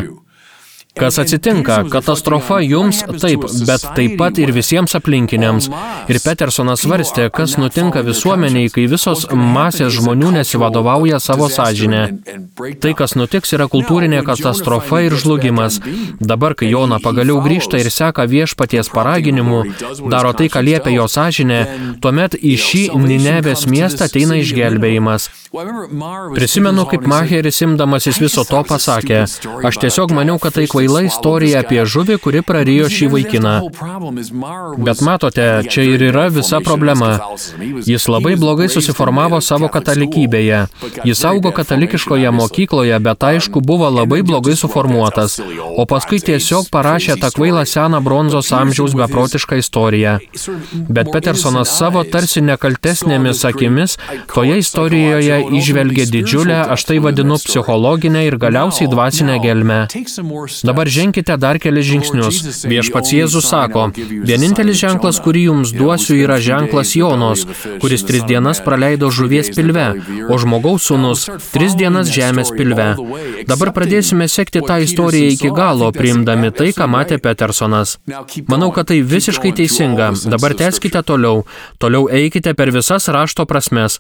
Kas 0.98 1.20
atsitinka? 1.22 1.84
Katastrofa 1.92 2.58
jums 2.66 3.04
taip, 3.22 3.44
bet 3.68 3.84
taip 3.96 4.16
pat 4.18 4.40
ir 4.42 4.50
visiems 4.52 4.96
aplinkiniams. 4.98 5.70
Ir 6.10 6.18
Petersonas 6.24 6.82
svarstė, 6.82 7.28
kas 7.30 7.54
nutinka 7.62 8.02
visuomeniai, 8.04 8.72
kai 8.74 8.88
visos 8.90 9.28
masės 9.30 9.94
žmonių 10.00 10.34
nesivadovauja 10.40 11.20
savo 11.22 11.46
sąžinę. 11.54 12.02
Tai, 12.82 12.94
kas 12.98 13.14
nutiks, 13.20 13.54
yra 13.56 13.70
kultūrinė 13.72 14.24
katastrofa 14.28 15.04
ir 15.06 15.14
žlugimas. 15.14 15.78
Dabar, 16.20 16.58
kai 16.58 16.72
Jona 16.74 16.98
pagaliau 17.04 17.38
grįžta 17.46 17.80
ir 17.80 17.92
seka 17.94 18.26
viešpaties 18.26 18.90
paraginimu, 18.90 19.62
daro 20.10 20.34
tai, 20.34 20.50
ką 20.50 20.66
liepia 20.66 20.96
jo 20.98 21.06
sąžinė, 21.06 21.62
tuomet 22.02 22.36
į 22.36 22.56
šį 22.66 22.84
Ninevės 23.00 23.68
miestą 23.70 24.10
ateina 24.10 24.42
išgelbėjimas. 24.42 25.30
Prisimenu, 26.36 26.84
kaip 26.90 27.08
Maheris 27.10 27.62
imdamasis 27.66 28.20
viso 28.22 28.44
to 28.46 28.60
pasakė, 28.68 29.24
aš 29.66 29.80
tiesiog 29.82 30.14
maniau, 30.14 30.38
kad 30.42 30.54
tai 30.58 30.68
kvaila 30.80 31.02
istorija 31.04 31.60
apie 31.60 31.82
žuvį, 31.84 32.16
kuri 32.24 32.42
prarijo 32.46 32.88
šį 32.88 33.08
vaikiną. 33.12 33.54
Bet 34.80 35.02
matote, 35.04 35.48
čia 35.68 35.84
ir 35.84 36.04
yra 36.08 36.28
visa 36.32 36.62
problema. 36.64 37.10
Jis 37.86 38.08
labai 38.08 38.38
blogai 38.40 38.70
susiformavo 38.72 39.42
savo 39.44 39.68
katalikybėje. 39.74 40.62
Jis 41.04 41.24
augo 41.28 41.52
katalikiškoje 41.56 42.32
mokykloje, 42.32 43.00
bet 43.04 43.26
aišku, 43.32 43.60
buvo 43.60 43.90
labai 43.92 44.22
blogai 44.24 44.56
suformuotas. 44.56 45.40
O 45.76 45.84
paskui 45.90 46.22
tiesiog 46.24 46.72
parašė 46.72 47.18
tą 47.20 47.34
kvailą 47.36 47.66
seną 47.68 48.00
bronzos 48.06 48.54
amžiaus 48.56 48.96
beprotišką 48.96 49.60
istoriją. 49.60 50.16
Bet 50.88 51.12
Petersonas 51.12 51.76
savo 51.76 52.06
tarsi 52.08 52.40
nekaltesnėmis 52.46 53.44
akimis 53.52 53.98
toje 54.32 54.62
istorijoje 54.64 55.42
išvelgė 55.60 56.08
didžiulę, 56.16 56.64
aš 56.78 56.88
tai 56.88 57.02
vadinu 57.04 57.36
psichologinę 57.44 58.24
ir 58.30 58.40
galiausiai 58.40 58.88
dvasinę 58.88 59.40
gelmę. 59.44 59.82
Dabar 60.70 60.88
ženkite 60.88 61.34
dar 61.42 61.58
kelias 61.58 61.88
žingsnius. 61.90 62.64
Viešpats 62.70 63.14
Jėzus 63.16 63.48
sako, 63.50 63.88
vienintelis 64.30 64.78
ženklas, 64.78 65.18
kurį 65.26 65.48
jums 65.48 65.72
duosiu, 65.74 66.14
yra 66.22 66.38
ženklas 66.46 66.94
Jonos, 67.00 67.46
kuris 67.82 68.06
tris 68.06 68.26
dienas 68.30 68.62
praleido 68.62 69.10
žuvies 69.10 69.50
pilve, 69.56 69.88
o 70.30 70.38
žmogaus 70.38 70.86
sūnus 70.92 71.26
tris 71.56 71.74
dienas 71.80 72.14
žemės 72.14 72.54
pilve. 72.54 72.92
Dabar 73.50 73.74
pradėsime 73.74 74.30
sekti 74.30 74.62
tą 74.62 74.78
istoriją 74.86 75.34
iki 75.34 75.50
galo, 75.58 75.90
priimdami 75.96 76.54
tai, 76.54 76.70
ką 76.78 76.86
matė 76.92 77.18
Petersonas. 77.24 77.98
Manau, 78.52 78.70
kad 78.76 78.92
tai 78.94 79.02
visiškai 79.16 79.56
teisinga. 79.58 80.12
Dabar 80.30 80.54
teskite 80.62 81.02
toliau. 81.02 81.48
Toliau 81.82 82.06
eikite 82.22 82.54
per 82.54 82.70
visas 82.78 83.10
rašto 83.10 83.50
prasmes. 83.50 83.98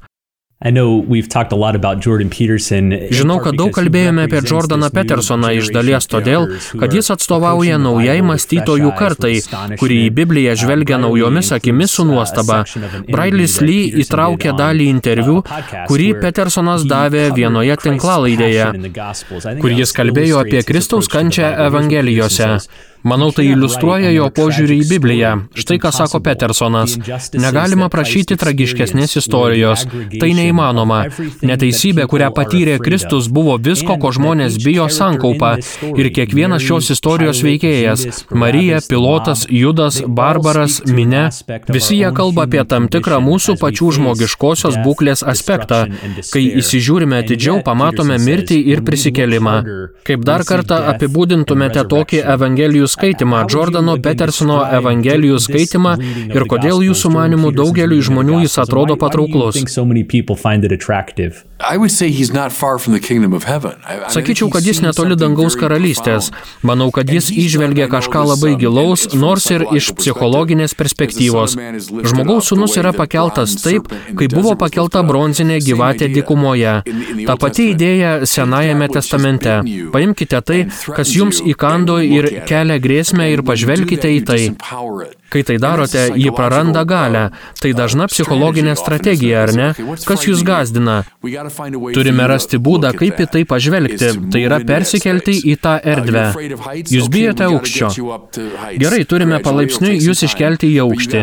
Žinau, 3.15 3.38
kad 3.39 3.56
daug 3.56 3.69
kalbėjome 3.72 4.26
apie 4.28 4.41
Jordaną 4.43 4.89
Petersoną 4.91 5.54
iš 5.56 5.69
dalies 5.72 6.04
todėl, 6.12 6.50
kad 6.82 6.91
jis 6.91 7.08
atstovauja 7.15 7.78
naujai 7.80 8.17
mąstytojų 8.28 8.91
kartai, 9.00 9.38
kuri 9.80 10.02
į 10.10 10.10
Bibliją 10.17 10.58
žvelgia 10.60 11.00
naujomis 11.00 11.54
akimis 11.56 11.95
su 11.95 12.04
nuostaba. 12.10 12.65
Brailis 13.08 13.56
Lee 13.63 13.88
įtraukė 14.04 14.52
dalį 14.60 14.89
interviu, 14.98 15.38
kurį 15.88 16.10
Petersonas 16.26 16.84
davė 16.84 17.30
vienoje 17.39 17.80
tinklalaidėje, 17.86 18.67
kur 19.63 19.80
jis 19.80 19.95
kalbėjo 19.95 20.43
apie 20.43 20.67
Kristaus 20.67 21.08
kančią 21.08 21.56
Evangelijose. 21.69 22.52
Manau, 23.03 23.29
tai 23.31 23.45
iliustruoja 23.47 24.09
jo 24.12 24.25
požiūrį 24.35 24.75
į 24.83 24.88
Bibliją. 24.89 25.31
Štai 25.55 25.77
ką 25.79 25.91
sako 25.95 26.19
Petersonas. 26.23 26.97
Negalima 27.39 27.88
prašyti 27.91 28.35
tragiškesnės 28.39 29.15
istorijos. 29.21 29.85
Tai 30.19 30.29
neįmanoma. 30.35 31.05
Neteisybė, 31.39 32.09
kurią 32.12 32.27
patyrė 32.35 32.75
Kristus, 32.83 33.29
buvo 33.31 33.55
visko, 33.55 33.95
ko 34.01 34.12
žmonės 34.15 34.57
bijo 34.65 34.89
sankaupa. 34.91 35.53
Ir 35.95 36.09
kiekvienas 36.15 36.65
šios 36.65 36.91
istorijos 36.95 37.39
veikėjas- 37.45 38.03
Marija, 38.41 38.81
pilotas, 38.89 39.45
Judas, 39.47 40.01
Barbaras, 40.05 40.81
Mine- 40.85 41.29
visi 41.75 42.01
jie 42.01 42.12
kalba 42.12 42.43
apie 42.43 42.67
tam 42.67 42.89
tikrą 42.89 43.21
mūsų 43.23 43.55
pačių 43.63 43.93
žmogiškosios 43.95 44.75
būklės 44.83 45.23
aspektą. 45.23 45.88
Kai 46.33 46.43
įsižiūrime 46.59 47.23
atidžiau, 47.23 47.63
pamatome 47.63 48.19
mirtį 48.19 48.59
ir 48.73 48.81
prisikelimą. 48.81 49.55
Kaip 50.03 50.25
dar 50.25 50.43
kartą 50.43 50.83
apibūdintumėte 50.91 51.88
tokį 51.88 52.23
Evangelijų 52.35 52.88
skaitimą, 52.93 53.43
Jordano 53.52 53.97
Petersono 54.04 54.62
Evangelijų 54.80 55.39
skaitimą 55.45 55.95
ir 56.34 56.47
kodėl 56.49 56.84
jūsų 56.89 57.13
manimų 57.15 57.54
daugeliu 57.58 58.02
žmonių 58.10 58.43
jis 58.45 58.58
atrodo 58.63 58.97
patrauklus? 58.99 59.62
Sakyčiau, 64.10 64.47
kad 64.47 64.63
jis 64.63 64.80
netoli 64.80 65.17
dangaus 65.19 65.58
karalystės. 65.60 66.30
Manau, 66.63 66.88
kad 66.95 67.10
jis 67.12 67.28
išvelgia 67.36 67.89
kažką 67.91 68.21
labai 68.30 68.54
gilaus, 68.62 69.10
nors 69.12 69.49
ir 69.52 69.65
iš 69.75 69.89
psichologinės 69.97 70.75
perspektyvos. 70.80 71.58
Žmogaus 72.08 72.47
sūnus 72.52 72.78
yra 72.80 72.93
pakeltas 72.95 73.58
taip, 73.60 73.91
kaip 73.91 74.36
buvo 74.38 74.56
pakelta 74.60 75.04
bronzinė 75.04 75.60
gyvatė 75.65 76.08
dikumoje. 76.13 76.78
Ta 77.28 77.36
pati 77.36 77.73
idėja 77.73 78.13
Senajame 78.23 78.88
testamente. 78.95 79.60
Paimkite 79.91 80.39
tai, 80.39 80.62
kas 80.95 81.12
jums 81.12 81.43
įkando 81.43 81.99
ir 81.99 82.30
kelia 82.47 82.78
grėsmę 82.83 83.31
ir 83.33 83.45
pažvelkite 83.45 84.11
į 84.17 84.21
tai. 84.27 84.41
Kai 85.29 85.43
tai 85.45 85.57
darote, 85.61 86.07
ji 86.17 86.31
praranda 86.33 86.81
galę. 86.89 87.29
Tai 87.61 87.69
dažna 87.77 88.07
psichologinė 88.09 88.73
strategija, 88.79 89.43
ar 89.45 89.51
ne? 89.53 89.67
Kas 90.07 90.25
jūs 90.25 90.41
gazdina? 90.45 91.03
Turime 91.93 92.25
rasti 92.31 92.57
būdą, 92.57 92.95
kaip 92.97 93.21
į 93.21 93.27
tai 93.35 93.43
pažvelgti. 93.45 94.09
Tai 94.33 94.41
yra 94.41 94.57
persikelti 94.65 95.35
į 95.51 95.55
tą 95.61 95.75
erdvę. 95.93 96.23
Jūs 96.89 97.11
bijote 97.13 97.45
aukščio. 97.45 97.91
Gerai, 98.81 99.03
turime 99.09 99.37
palaipsniui 99.45 99.99
jūs 100.01 100.25
iškelti 100.25 100.71
į 100.73 100.81
aukštį. 100.87 101.21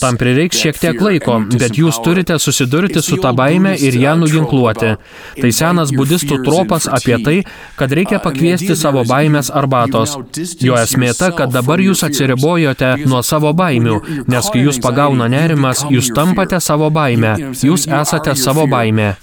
Tam 0.00 0.16
prireiks 0.20 0.62
šiek 0.64 0.80
tiek 0.80 1.04
laiko, 1.04 1.36
bet 1.52 1.76
jūs 1.76 2.00
turite 2.04 2.38
susidurti 2.40 3.04
su 3.04 3.20
tą 3.20 3.34
baime 3.36 3.74
ir 3.76 4.00
ją 4.00 4.16
nuginkluoti. 4.22 4.94
Tai 5.42 5.52
senas 5.52 5.92
budistų 5.92 6.40
tropas 6.48 6.88
apie 6.88 7.20
tai, 7.20 7.36
kad 7.76 7.92
reikia 7.92 8.22
pakviesti 8.24 8.72
savo 8.78 9.04
baimės 9.08 9.52
arbatos. 9.52 10.16
Jo 10.64 10.80
esmė 10.84 11.12
ta, 11.18 11.30
kad 11.36 11.52
dabar 11.54 11.82
jūs 11.82 12.04
atsiribojote 12.06 12.94
nuo 13.08 13.22
savo 13.26 13.52
baimių, 13.56 14.00
nes 14.30 14.52
kai 14.52 14.64
jūs 14.66 14.80
pagauna 14.84 15.28
nerimas, 15.32 15.84
jūs 15.90 16.12
tampate 16.16 16.60
savo 16.64 16.90
baimę, 16.94 17.36
jūs 17.64 17.88
esate 18.02 18.36
savo 18.38 18.68
baimė. 18.70 19.14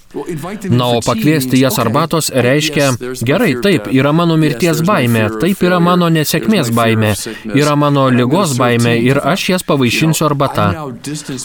Na, 0.69 0.87
o 0.87 0.99
pakviesti 1.05 1.59
jas 1.61 1.77
arbatos 1.79 2.29
reiškia, 2.35 2.89
gerai, 3.23 3.53
taip, 3.63 3.87
yra 3.95 4.11
mano 4.15 4.35
mirties 4.39 4.81
baimė, 4.83 5.23
taip 5.39 5.61
yra 5.63 5.79
mano 5.83 6.09
nesėkmės 6.11 6.71
baimė, 6.75 7.13
yra 7.55 7.77
mano 7.79 8.09
lygos 8.11 8.57
baimė 8.59 8.97
ir 9.05 9.21
aš 9.23 9.47
jas 9.53 9.63
pavaišinsiu 9.67 10.27
arbata. 10.27 10.67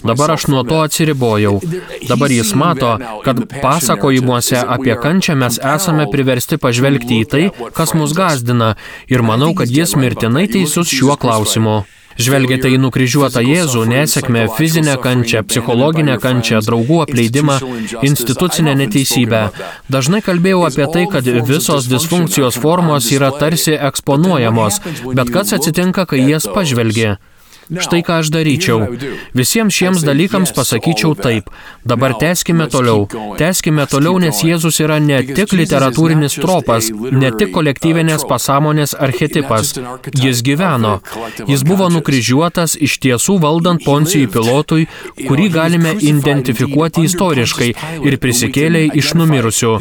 Dabar 0.02 0.34
aš 0.34 0.48
nuo 0.50 0.64
to 0.66 0.80
atsiribojau. 0.82 1.60
Dabar 2.08 2.34
jis 2.34 2.52
mato, 2.58 2.96
kad 3.24 3.44
pasakojimuose 3.62 4.58
apie 4.76 4.98
kančią 5.02 5.38
mes 5.38 5.60
esame 5.62 6.08
priversti 6.10 6.58
pažvelgti 6.58 7.22
į 7.22 7.30
tai, 7.30 7.44
kas 7.76 7.94
mus 7.94 8.16
gazdina 8.18 8.74
ir 9.06 9.22
manau, 9.22 9.52
kad 9.54 9.70
jis 9.70 9.94
mirtinai 10.06 10.46
teisus 10.46 10.90
šiuo 10.94 11.18
klausimu. 11.18 11.82
Žvelgiate 12.16 12.70
į 12.72 12.78
nukryžiuotą 12.80 13.42
Jėzų, 13.44 13.82
nesėkmę, 13.90 14.46
fizinę 14.56 14.94
kančią, 15.04 15.42
psichologinę 15.50 16.14
kančią, 16.22 16.62
draugų 16.64 17.02
apleidimą, 17.04 17.58
institucinę 18.08 18.72
neteisybę. 18.80 19.42
Dažnai 19.92 20.22
kalbėjau 20.24 20.62
apie 20.70 20.86
tai, 20.94 21.04
kad 21.12 21.28
visos 21.50 21.90
disfunkcijos 21.92 22.56
formos 22.62 23.10
yra 23.12 23.34
tarsi 23.42 23.76
eksponuojamos, 23.90 24.80
bet 25.12 25.34
kas 25.34 25.52
atsitinka, 25.58 26.08
kai 26.08 26.24
jas 26.24 26.48
pažvelgi? 26.56 27.16
Štai 27.66 28.02
ką 28.06 28.20
aš 28.22 28.30
daryčiau. 28.30 28.84
Visiems 29.34 29.74
šiems 29.74 30.04
dalykams 30.06 30.52
pasakyčiau 30.54 31.16
taip. 31.18 31.50
Dabar 31.84 32.14
teskime 32.20 32.68
toliau. 32.70 33.06
Teskime 33.38 33.86
toliau, 33.90 34.20
nes 34.22 34.38
Jėzus 34.46 34.78
yra 34.84 34.98
ne 35.02 35.18
tik 35.26 35.54
literatūrinis 35.58 36.38
tropas, 36.38 36.90
ne 36.92 37.32
tik 37.34 37.50
kolektyvinės 37.56 38.26
pasąmonės 38.30 38.94
archetipas. 39.06 39.74
Jis 40.14 40.42
gyveno. 40.46 41.00
Jis 41.50 41.64
buvo 41.66 41.88
nukryžiuotas 41.90 42.76
iš 42.78 42.98
tiesų 43.02 43.38
valdant 43.42 43.82
Poncijui 43.86 44.30
pilotui, 44.30 44.86
kurį 45.26 45.48
galime 45.54 45.96
identifikuoti 45.98 47.06
istoriškai 47.08 47.70
ir 48.06 48.18
prisikėlė 48.22 48.86
iš 49.02 49.14
numirusių. 49.18 49.74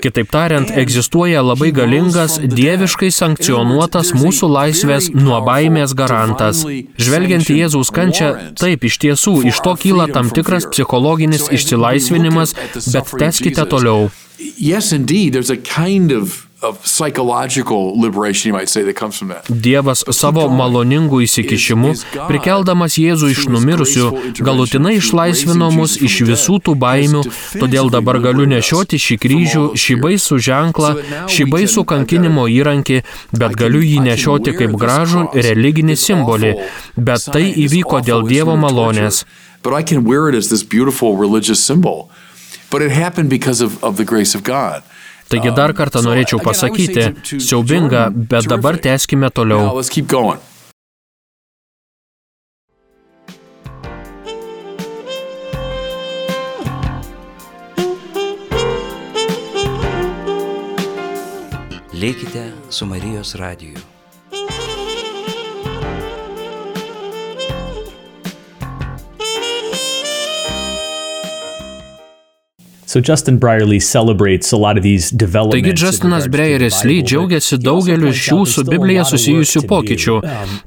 Kitaip 0.00 0.32
tariant, 0.32 0.72
egzistuoja 0.82 1.44
labai 1.44 1.72
galingas, 1.76 2.38
dieviškai 2.40 3.12
sankcionuotas 3.12 4.14
mūsų 4.16 4.50
laisvės 4.56 5.10
nuo 5.12 5.42
baimės 5.44 5.92
garantas. 5.98 6.64
Žvelgia 6.96 7.25
Žvelgiant 7.26 7.50
į 7.50 7.58
Jėzaus 7.60 7.90
kančią, 7.94 8.28
taip, 8.58 8.86
iš 8.86 8.98
tiesų, 9.02 9.34
iš 9.50 9.58
to 9.64 9.74
kyla 9.82 10.06
tam 10.14 10.30
tikras 10.30 10.68
psichologinis 10.70 11.48
išsilaisvinimas, 11.50 12.54
bet 12.94 13.14
teskite 13.18 13.66
toliau. 13.66 14.10
Yes, 14.38 14.92
indeed, 14.92 15.32
there's 15.34 15.50
a 15.50 15.56
kind 15.56 16.12
of 16.12 16.45
Dievas 19.48 20.00
savo 20.16 20.46
maloningų 20.48 21.18
įsikišimu, 21.26 21.90
prikeldamas 22.30 22.96
Jėzų 22.96 23.28
iš 23.34 23.42
numirusių, 23.52 24.06
galutinai 24.40 24.94
išlaisvino 24.96 25.68
mus 25.74 25.98
iš 26.00 26.22
visų 26.30 26.56
tų 26.64 26.76
baimių, 26.80 27.22
todėl 27.60 27.92
dabar 27.92 28.22
galiu 28.24 28.48
nešioti 28.48 28.96
šį 28.96 29.18
kryžių, 29.26 29.66
šį 29.76 29.98
baisų 30.06 30.40
ženklą, 30.48 30.94
šį 31.28 31.48
baisų 31.52 31.84
kankinimo 31.92 32.48
įrankį, 32.48 33.02
bet 33.36 33.60
galiu 33.60 33.84
jį 33.84 34.00
nešioti 34.08 34.56
kaip 34.56 34.80
gražų 34.80 35.28
religinį 35.36 36.00
simbolį, 36.06 36.56
bet 36.96 37.28
tai 37.36 37.50
įvyko 37.52 38.00
dėl 38.00 38.24
Dievo 38.24 38.56
malonės. 38.56 39.26
But 42.68 42.82
it 42.82 42.90
happened 42.90 43.30
because 43.30 43.60
of, 43.60 43.82
of 43.84 43.96
the 43.96 44.04
grace 44.04 44.34
of 44.34 44.42
God. 44.42 44.82
Taigi 45.26 45.50
dar 45.56 45.74
kartą 45.74 46.02
norėčiau 46.06 46.38
pasakyti, 46.42 47.08
siaubinga, 47.42 48.06
bet 48.14 48.46
dabar 48.50 48.78
tęskime 48.78 49.30
toliau. 49.34 49.82
Likite 61.96 62.52
su 62.68 62.86
Marijos 62.86 63.34
radiju. 63.34 63.95
Taigi 75.52 75.72
Justinas 75.76 76.28
Breyeris 76.32 76.78
Lee 76.88 77.02
džiaugiasi 77.04 77.58
daugeliu 77.60 78.12
šių 78.16 78.38
su 78.48 78.64
Biblija 78.64 79.04
susijusių 79.04 79.62
pokyčių, 79.68 80.14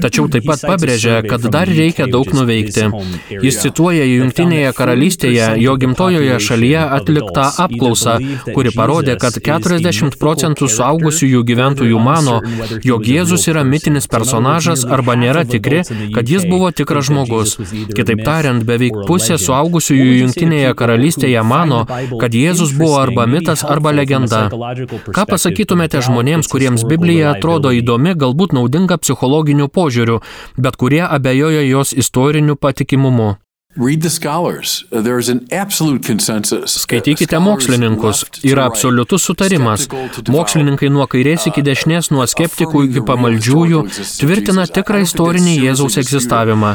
tačiau 0.03 0.27
taip 0.31 0.45
pat 0.49 0.61
pabrėžia, 0.67 1.21
kad 1.25 1.47
dar 1.49 1.69
reikia 1.69 2.05
daug 2.11 2.29
nuveikti. 2.35 2.85
Jis 3.33 3.57
cituoja 3.63 4.05
Junktinėje 4.05 4.73
karalystėje 4.77 5.47
jo 5.63 5.75
gimtojoje 5.81 6.37
šalyje 6.45 6.83
atliktą 6.99 7.47
apklausą, 7.65 8.17
kuri 8.53 8.73
parodė, 8.75 9.17
kad 9.21 9.39
40 9.49 10.19
procentų 10.21 10.69
suaugusiųjų 10.75 11.43
gyventojų 11.49 12.03
mano, 12.03 12.39
jog 12.85 13.09
Jėzus 13.09 13.47
yra 13.49 13.65
mitinis 13.65 14.09
personažas 14.11 14.85
arba 14.85 15.17
nėra 15.17 15.45
tikri, 15.49 15.81
kad 16.13 16.29
jis 16.29 16.45
buvo 16.49 16.69
tikras 16.75 17.09
žmogus. 17.09 17.57
Kitaip 17.95 18.21
tariant, 18.27 18.63
beveik 18.69 19.01
pusė 19.09 19.39
suaugusiųjų 19.41 20.15
Junktinėje 20.21 20.77
karalystėje 20.77 21.43
mano, 21.43 21.85
kad 22.21 22.36
Jėzus 22.36 22.73
buvo 22.77 22.99
arba 23.01 23.25
mitas, 23.29 23.63
arba 23.65 23.93
legenda. 23.95 24.45
Ką 24.49 25.25
pasakytumėte 25.34 26.03
žmonėms, 26.05 26.51
kuriems 26.51 26.86
Biblija 26.88 27.34
atrodo 27.36 27.73
įdomi, 27.75 28.15
galbūt 28.19 28.55
naudinga 28.58 28.99
psichologiniu 29.01 29.69
požiūriu, 29.71 30.21
bet 30.58 30.79
kurie 30.79 31.03
abejoja 31.08 31.65
jos 31.67 31.93
istoriniu 31.93 32.60
patikimumu? 32.60 33.36
Read 33.77 34.01
the 34.01 34.10
scholars. 34.10 34.84
Uh, 34.91 35.01
There 35.01 35.19
is 35.19 35.29
an 35.29 35.45
absolute 35.51 36.03
consensus. 36.08 36.73
Skaitykite 36.82 37.39
mokslininkus. 37.39 38.25
Yra 38.43 38.65
absoliutus 38.65 39.21
sutarimas. 39.23 39.84
Mokslininkai 40.25 40.89
nuo 40.89 41.05
kairės 41.05 41.45
iki 41.51 41.62
dešinės, 41.62 42.10
nuo 42.10 42.25
skeptikų 42.25 42.88
iki 42.88 43.03
pamaldžiųjų 43.05 43.84
tvirtina 44.23 44.65
tikrą 44.65 45.03
istorinį 45.05 45.53
Jėzaus 45.67 45.99
egzistavimą. 46.01 46.71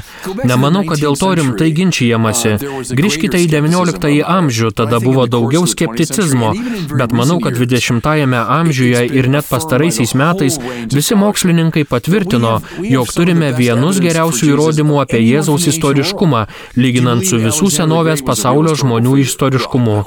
Nemanau, 0.47 0.85
kad 0.87 1.03
dėl 1.03 1.19
to 1.19 1.33
rimtai 1.41 1.73
ginčijamasi. 1.75 2.53
Grįžkite 2.95 3.43
į 3.43 3.51
XIX 3.51 4.23
amžių, 4.37 4.71
tada 4.79 5.03
buvo 5.03 5.27
daugiau 5.27 5.67
skepticizmo, 5.67 6.53
bet 6.95 7.11
manau, 7.11 7.41
kad 7.43 7.59
XX 7.59 8.39
amžiuje 8.39 9.03
ir 9.19 9.31
net 9.35 9.51
pastaraisiais 9.51 10.15
metais 10.15 10.61
visi 10.95 11.19
mokslininkai 11.19 11.83
patvirtino, 11.91 12.61
jog 12.87 13.11
turime 13.19 13.51
vienus 13.59 13.99
geriausių 13.99 14.55
įrodymų 14.55 15.03
apie 15.03 15.25
Jėzaus 15.27 15.67
istoriškumą, 15.75 16.47
lyginant 16.85 17.25
su 17.27 17.41
visų 17.43 17.73
senovės 17.73 18.23
pasaulio 18.27 18.77
žmonių 18.79 19.19
istoriškumu. 19.25 19.99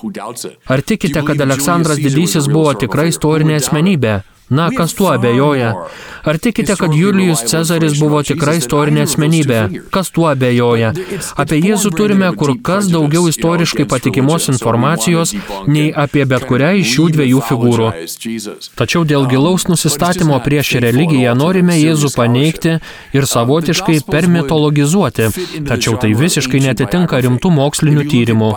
Ar 0.74 0.86
tikite, 0.94 1.26
kad 1.28 1.46
Aleksandras 1.48 2.02
Didysis 2.02 2.50
buvo 2.54 2.74
tikra 2.86 3.10
istorinė 3.12 3.60
asmenybė? 3.62 4.18
Na, 4.50 4.70
kas 4.78 4.94
tuo 4.94 5.10
abejoja? 5.12 5.74
Ar 6.28 6.38
tikite, 6.38 6.76
kad 6.76 6.94
Julijus 6.94 7.42
Cezaris 7.48 8.00
buvo 8.00 8.22
tikra 8.24 8.54
istorinė 8.60 9.04
asmenybė? 9.08 9.60
Kas 9.92 10.10
tuo 10.16 10.26
abejoja? 10.28 10.94
Apie 11.40 11.60
Jėzų 11.64 11.92
turime 11.96 12.28
kur 12.40 12.54
kas 12.70 12.90
daugiau 12.92 13.30
istoriškai 13.32 13.86
patikimos 13.92 14.48
informacijos 14.52 15.34
nei 15.68 15.90
apie 16.06 16.26
bet 16.32 16.44
kurią 16.50 16.74
iš 16.82 16.94
šių 16.96 17.06
dviejų 17.16 17.44
figūrų. 17.50 17.90
Tačiau 18.80 19.04
dėl 19.08 19.28
gilaus 19.32 19.68
nusistatymo 19.72 20.40
prieš 20.48 20.74
religiją 20.84 21.36
norime 21.36 21.76
Jėzų 21.80 22.14
paneigti 22.16 22.78
ir 23.16 23.30
savotiškai 23.34 24.00
permitologizuoti. 24.12 25.30
Tačiau 25.68 25.96
tai 26.00 26.12
visiškai 26.24 26.64
netitinka 26.68 27.22
rimtų 27.24 27.54
mokslinių 27.62 28.08
tyrimų. 28.16 28.52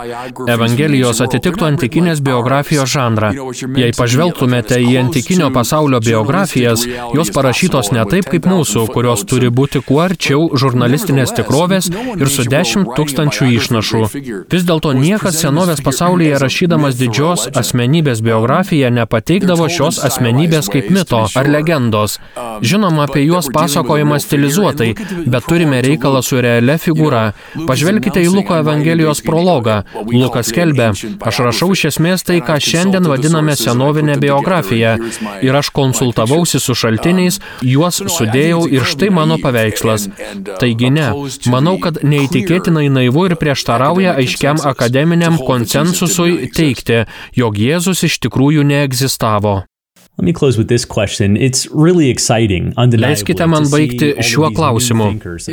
Evangelijos 0.55 1.23
atitiktų 1.27 1.69
antikinės 1.71 2.23
biografijos 2.23 2.91
žanrą. 2.95 3.31
Jei 3.79 3.95
pažvelgtumėte 3.95 4.79
į 4.83 4.97
antikinio 5.05 5.51
pasaulio 5.55 5.80
biografijas, 6.03 6.85
jos 7.15 7.31
parašytos 7.33 7.91
ne 7.95 8.05
taip 8.09 8.29
kaip 8.31 8.45
mūsų, 8.49 8.85
kurios 8.93 9.23
turi 9.25 9.49
būti 9.49 9.81
kuo 9.85 10.01
arčiau 10.05 10.49
žurnalistinės 10.57 11.33
tikrovės 11.37 11.89
ir 11.91 12.29
su 12.29 12.45
10 12.45 12.93
tūkstančių 12.97 13.49
išnašų. 13.57 14.03
Vis 14.51 14.67
dėlto 14.67 14.93
niekas 14.97 15.39
senovės 15.41 15.81
pasaulyje 15.85 16.39
rašydamas 16.41 16.99
didžios 16.99 17.47
asmenybės 17.61 18.21
biografiją 18.25 18.91
nepateikdavo 18.93 19.69
šios 19.71 20.01
asmenybės 20.07 20.69
kaip 20.73 20.89
mito 20.93 21.23
ar 21.35 21.49
legendos. 21.49 22.19
Žinoma, 22.61 23.07
apie 23.07 23.25
juos 23.25 23.49
pasakojama 23.53 24.19
stilizuotai, 24.21 24.91
bet 25.25 25.47
turime 25.49 25.81
reikalą 25.83 26.21
su 26.25 26.41
realia 26.43 26.77
figūra. 26.81 27.23
Pažvelkite 27.67 28.23
į 28.23 28.29
Luko 28.35 28.57
Evangelijos 28.61 29.23
prologą. 29.25 29.81
Lukas 30.11 30.51
skelbia, 30.51 30.91
aš 31.31 31.41
rašau 31.47 31.71
iš 31.75 31.87
esmės 31.91 32.25
tai, 32.27 32.39
ką 32.45 32.59
šiandien 32.61 33.07
vadiname 33.09 33.55
senovinė 33.57 34.17
biografija. 34.21 34.97
Ir 35.41 35.57
aš 35.57 35.70
konsultavausi 35.77 36.59
su 36.59 36.75
šaltiniais, 36.77 37.39
juos 37.65 38.01
sudėjau 38.17 38.65
ir 38.71 38.85
štai 38.87 39.11
mano 39.13 39.39
paveikslas. 39.41 40.07
Taigi 40.61 40.91
ne, 40.93 41.09
manau, 41.51 41.77
kad 41.81 42.01
neįtikėtinai 42.03 42.87
naivu 42.93 43.27
ir 43.29 43.37
prieštarauja 43.41 44.15
aiškiam 44.21 44.61
akademiniam 44.73 45.39
konsensusui 45.41 46.51
teikti, 46.55 47.03
jog 47.37 47.59
Jėzus 47.61 48.05
iš 48.07 48.21
tikrųjų 48.25 48.67
neegzistavo. 48.67 49.61
Let 50.17 50.25
me 50.25 50.33
close 50.33 50.57
with 50.57 50.67
this 50.67 50.83
question. 50.85 51.37
It's 51.37 51.67
really 51.71 52.09
exciting, 52.09 52.73
Leiskite 52.75 53.45
man 53.47 53.63
baigti 53.71 54.11
šiuo 54.19 54.49
klausimu. 54.51 55.05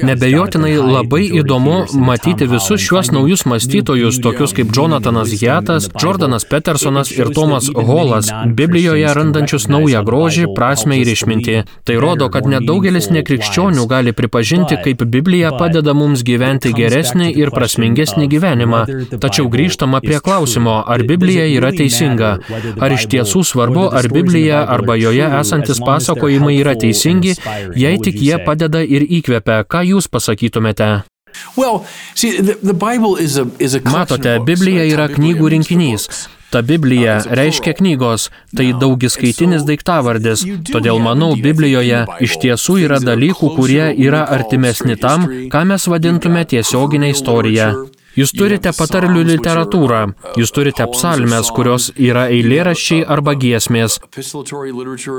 Nebejotinai 0.02 0.72
labai 0.82 1.28
įdomu 1.38 1.76
matyti 1.94 2.48
visus 2.50 2.82
šiuos 2.82 3.12
naujus 3.14 3.46
mąstytojus, 3.46 4.18
tokius 4.20 4.52
kaip 4.58 4.74
Jonathanas 4.74 5.30
Bible. 5.30 5.78
Jordanas 6.02 6.44
Petersonas 6.44 7.12
ir 7.14 7.30
Tomas 7.36 7.70
Holas, 7.70 8.32
Biblijoje 8.58 9.14
randančius 9.14 9.68
naują 9.70 10.02
grožį, 10.04 10.48
prasme 10.58 10.98
ir 10.98 11.12
išmintį. 11.14 11.62
Tai 11.86 11.96
rodo, 12.02 12.28
kad 12.28 12.50
nedaugelis 12.50 13.08
nekrikščionių 13.14 13.86
gali 13.86 14.12
pripažinti, 14.12 14.80
kaip 14.82 15.06
Biblija 15.06 15.54
padeda 15.54 15.94
mums 15.94 16.26
gyventi 16.26 16.74
geresnį 16.74 17.30
ir 17.30 17.54
prasmingesnį 17.54 18.26
gyvenimą. 18.34 18.82
Tačiau 19.22 19.46
grįžtama 19.54 20.02
prie 20.02 20.18
klausimo, 20.18 20.82
ar 20.82 21.06
Biblija 21.06 21.46
yra 21.54 21.70
teisinga? 21.72 22.34
Ar 22.82 22.98
iš 22.98 23.06
tiesų 23.14 23.46
svarbu, 23.54 23.88
ar 23.94 24.10
the 24.10 24.47
Biblija 24.48 24.64
arba 24.72 24.94
joje 24.96 25.26
esantis 25.40 25.78
pasakojimai 25.86 26.56
yra 26.56 26.74
teisingi, 26.74 27.34
jei 27.76 27.98
tik 28.00 28.16
jie 28.16 28.38
padeda 28.44 28.80
ir 28.80 29.04
įkvepia? 29.04 29.64
Ką 29.68 29.82
jūs 29.84 30.08
pasakytumėte? 30.08 31.04
Matote. 33.84 34.38
Biblija 34.48 34.86
yra 34.88 35.08
knygų 35.12 35.52
rinkinys. 35.54 36.08
Ta 36.48 36.62
Biblija 36.64 37.18
reiškia 37.28 37.74
knygos, 37.76 38.30
tai 38.56 38.70
daugiskaitinis 38.72 39.68
daiktavardis. 39.68 40.46
Todėl 40.72 40.96
manau, 41.04 41.34
Biblijoje 41.36 42.06
iš 42.24 42.38
tiesų 42.40 42.78
yra 42.86 43.02
dalykų, 43.04 43.52
kurie 43.58 43.92
yra 43.92 44.24
artimesni 44.24 44.96
tam, 44.96 45.28
ką 45.52 45.64
mes 45.68 45.84
vadintume 45.92 46.48
tiesioginė 46.48 47.12
istorija. 47.12 47.74
Jūs 48.18 48.32
turite 48.34 48.72
patarlių 48.74 49.22
literatūrą, 49.28 50.00
jūs 50.40 50.52
turite 50.54 50.86
psalmes, 50.92 51.50
kurios 51.54 51.88
yra 51.94 52.26
eilėraščiai 52.34 53.04
arba 53.14 53.34
giesmės. 53.38 53.98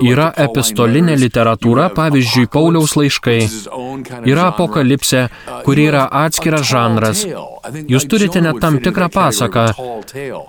Yra 0.10 0.28
epistolinė 0.46 1.16
literatūra, 1.24 1.90
pavyzdžiui, 1.96 2.50
Pauliaus 2.52 2.96
laiškai. 3.00 3.40
Yra 4.28 4.50
apokalipsė, 4.52 5.26
kuri 5.68 5.88
yra 5.92 6.06
atskiras 6.26 6.68
žanras. 6.70 7.26
Jūs 7.94 8.08
turite 8.12 8.44
net 8.44 8.60
tam 8.64 8.80
tikrą 8.84 9.10
pasaką. 9.14 9.68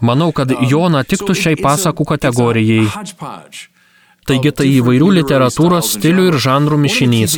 Manau, 0.06 0.32
kad 0.34 0.54
Jona 0.70 1.04
tiktų 1.06 1.36
šiai 1.44 1.60
pasakų 1.60 2.08
kategorijai. 2.14 2.88
Taigi 4.30 4.52
tai 4.54 4.68
įvairių 4.78 5.08
literatūros 5.16 5.88
stilių 5.96 6.28
ir 6.30 6.36
žanrų 6.38 6.76
mišinys. 6.84 7.32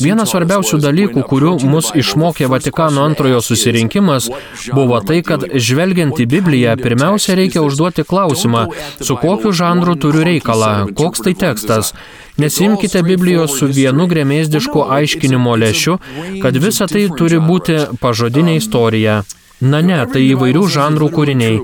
Vienas 0.00 0.30
svarbiausių 0.32 0.78
dalykų, 0.80 1.24
kurių 1.28 1.56
mus 1.68 1.90
išmokė 2.00 2.48
Vatikano 2.48 3.04
antrojo 3.04 3.42
susirinkimas, 3.44 4.30
buvo 4.72 5.02
tai, 5.04 5.18
kad 5.26 5.44
žvelgiant 5.52 6.16
į 6.16 6.26
Bibliją, 6.32 6.78
pirmiausia 6.80 7.36
reikia 7.36 7.60
užduoti 7.66 8.06
klausimą, 8.08 8.62
su 9.04 9.18
kokiu 9.20 9.52
žanru 9.52 9.98
turiu 10.00 10.24
reikalą, 10.30 10.72
koks 10.96 11.26
tai 11.26 11.34
tekstas. 11.42 11.92
Nesimkite 12.40 13.02
Biblijos 13.04 13.58
su 13.58 13.68
vienu 13.68 14.06
gremėsdišku 14.08 14.86
aiškinimo 14.96 15.58
lešiu, 15.60 15.98
kad 16.40 16.56
visa 16.56 16.88
tai 16.88 17.04
turi 17.20 17.42
būti 17.50 17.82
pažodinė 18.00 18.56
istorija. 18.62 19.20
Na 19.60 19.82
ne, 19.84 19.98
tai 20.08 20.22
įvairių 20.24 20.62
žanrų 20.72 21.10
kūriniai. 21.12 21.56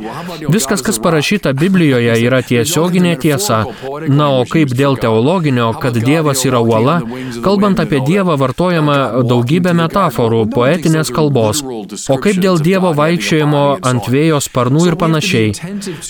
Viskas, 0.53 0.83
kas 0.85 0.99
parašyta 1.01 1.55
Biblijoje, 1.57 2.13
yra 2.21 2.43
tiesioginė 2.45 3.15
tiesa. 3.23 3.63
Na, 4.13 4.29
o 4.37 4.43
kaip 4.45 4.75
dėl 4.77 4.99
teologinio, 5.01 5.71
kad 5.81 5.97
Dievas 5.97 6.45
yra 6.45 6.61
uola, 6.61 6.99
kalbant 7.45 7.81
apie 7.81 8.03
Dievą 8.05 8.37
vartojama 8.37 8.97
daugybė 9.25 9.73
metaforų, 9.81 10.43
poetinės 10.53 11.13
kalbos. 11.17 11.63
O 12.13 12.19
kaip 12.21 12.43
dėl 12.45 12.61
Dievo 12.61 12.93
vaikščiojimo 12.99 13.65
ant 13.81 14.11
vėjo 14.13 14.43
sparnų 14.45 14.85
ir 14.91 14.99
panašiai. 15.01 15.55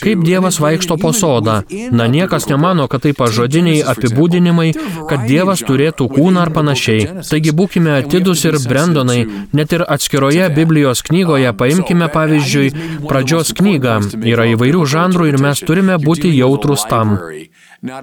Kaip 0.02 0.26
Dievas 0.26 0.58
vaikšto 0.62 0.98
po 0.98 1.14
sodą. 1.14 1.60
Na, 1.94 2.08
niekas 2.10 2.50
nemano, 2.50 2.88
kad 2.90 3.06
tai 3.06 3.14
pažodiniai 3.14 3.84
apibūdinimai, 3.94 4.72
kad 5.06 5.22
Dievas 5.30 5.62
turėtų 5.62 6.10
kūną 6.18 6.48
ar 6.48 6.54
panašiai. 6.56 7.22
Taigi 7.30 7.54
būkime 7.54 7.94
atidus 8.00 8.42
ir 8.50 8.58
brendonai, 8.66 9.22
net 9.54 9.78
ir 9.78 9.86
atskiroje 9.86 10.50
Biblijos 10.50 11.06
knygoje 11.06 11.54
paimkime 11.54 11.75
Paimkime 11.76 12.08
pavyzdžiui 12.08 12.70
pradžios 13.04 13.52
knygą. 13.52 13.98
Yra 14.24 14.46
įvairių 14.54 14.84
žanrų 14.88 15.26
ir 15.28 15.36
mes 15.44 15.60
turime 15.60 15.98
būti 16.00 16.30
jautrus 16.32 16.86
tam. 16.88 17.18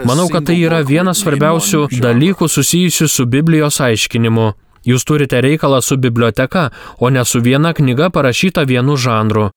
Manau, 0.05 0.27
kad 0.29 0.45
tai 0.45 0.59
yra 0.61 0.83
vienas 0.85 1.23
svarbiausių 1.23 1.87
dalykų 2.03 2.45
susijusių 2.45 3.07
su 3.09 3.25
Biblijos 3.25 3.81
aiškinimu. 3.81 4.51
Jūs 4.85 5.07
turite 5.09 5.41
reikalą 5.41 5.81
su 5.81 5.97
biblioteka, 5.97 6.69
o 6.99 7.09
ne 7.09 7.25
su 7.25 7.41
viena 7.41 7.73
knyga 7.73 8.11
parašyta 8.13 8.67
vienu 8.69 8.93
žanru. 8.97 9.49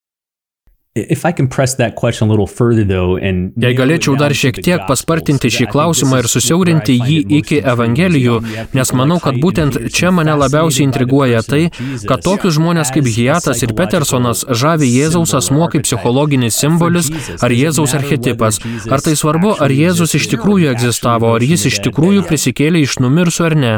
Jei 3.60 3.76
galėčiau 3.76 4.16
dar 4.18 4.32
šiek 4.36 4.60
tiek 4.64 4.84
paspartinti 4.88 5.50
šį 5.52 5.68
klausimą 5.72 6.22
ir 6.22 6.28
susiaurinti 6.32 6.96
jį 6.96 7.18
iki 7.40 7.60
Evangelijų, 7.60 8.38
nes 8.76 8.92
manau, 8.96 9.18
kad 9.22 9.36
būtent 9.42 9.78
čia 9.92 10.12
mane 10.14 10.34
labiausiai 10.40 10.86
intriguoja 10.86 11.42
tai, 11.46 11.66
kad 12.08 12.24
tokius 12.24 12.56
žmonės 12.56 12.92
kaip 12.94 13.08
Hiatas 13.16 13.60
ir 13.66 13.74
Petersonas 13.76 14.46
žavi 14.48 14.88
Jėzaus 14.88 15.36
asmuo 15.36 15.68
kaip 15.72 15.84
psichologinis 15.86 16.56
simbolis 16.62 17.12
ar 17.40 17.52
Jėzaus 17.52 17.96
archetipas. 17.98 18.62
Ar 18.88 19.04
tai 19.04 19.16
svarbu, 19.18 19.56
ar 19.60 19.72
Jėzus 19.72 20.16
iš 20.16 20.30
tikrųjų 20.32 20.72
egzistavo, 20.72 21.34
ar 21.36 21.44
jis 21.44 21.68
iš 21.72 21.82
tikrųjų 21.88 22.24
prisikėlė 22.30 22.86
iš 22.86 22.98
numirsių 23.04 23.50
ar 23.50 23.60
ne. 23.60 23.74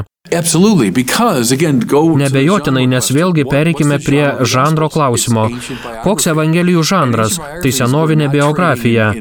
Nebejotinai, 2.20 2.84
nes 2.90 3.08
vėlgi 3.14 3.44
pereikime 3.48 3.96
prie 4.04 4.24
žanro 4.44 4.88
klausimo. 4.92 5.46
Koks 6.04 6.28
Evangelijų 6.32 6.82
žanras? 6.90 7.38
Tai 7.62 7.72
senovinė 7.72 8.28
biografija. 8.32 9.12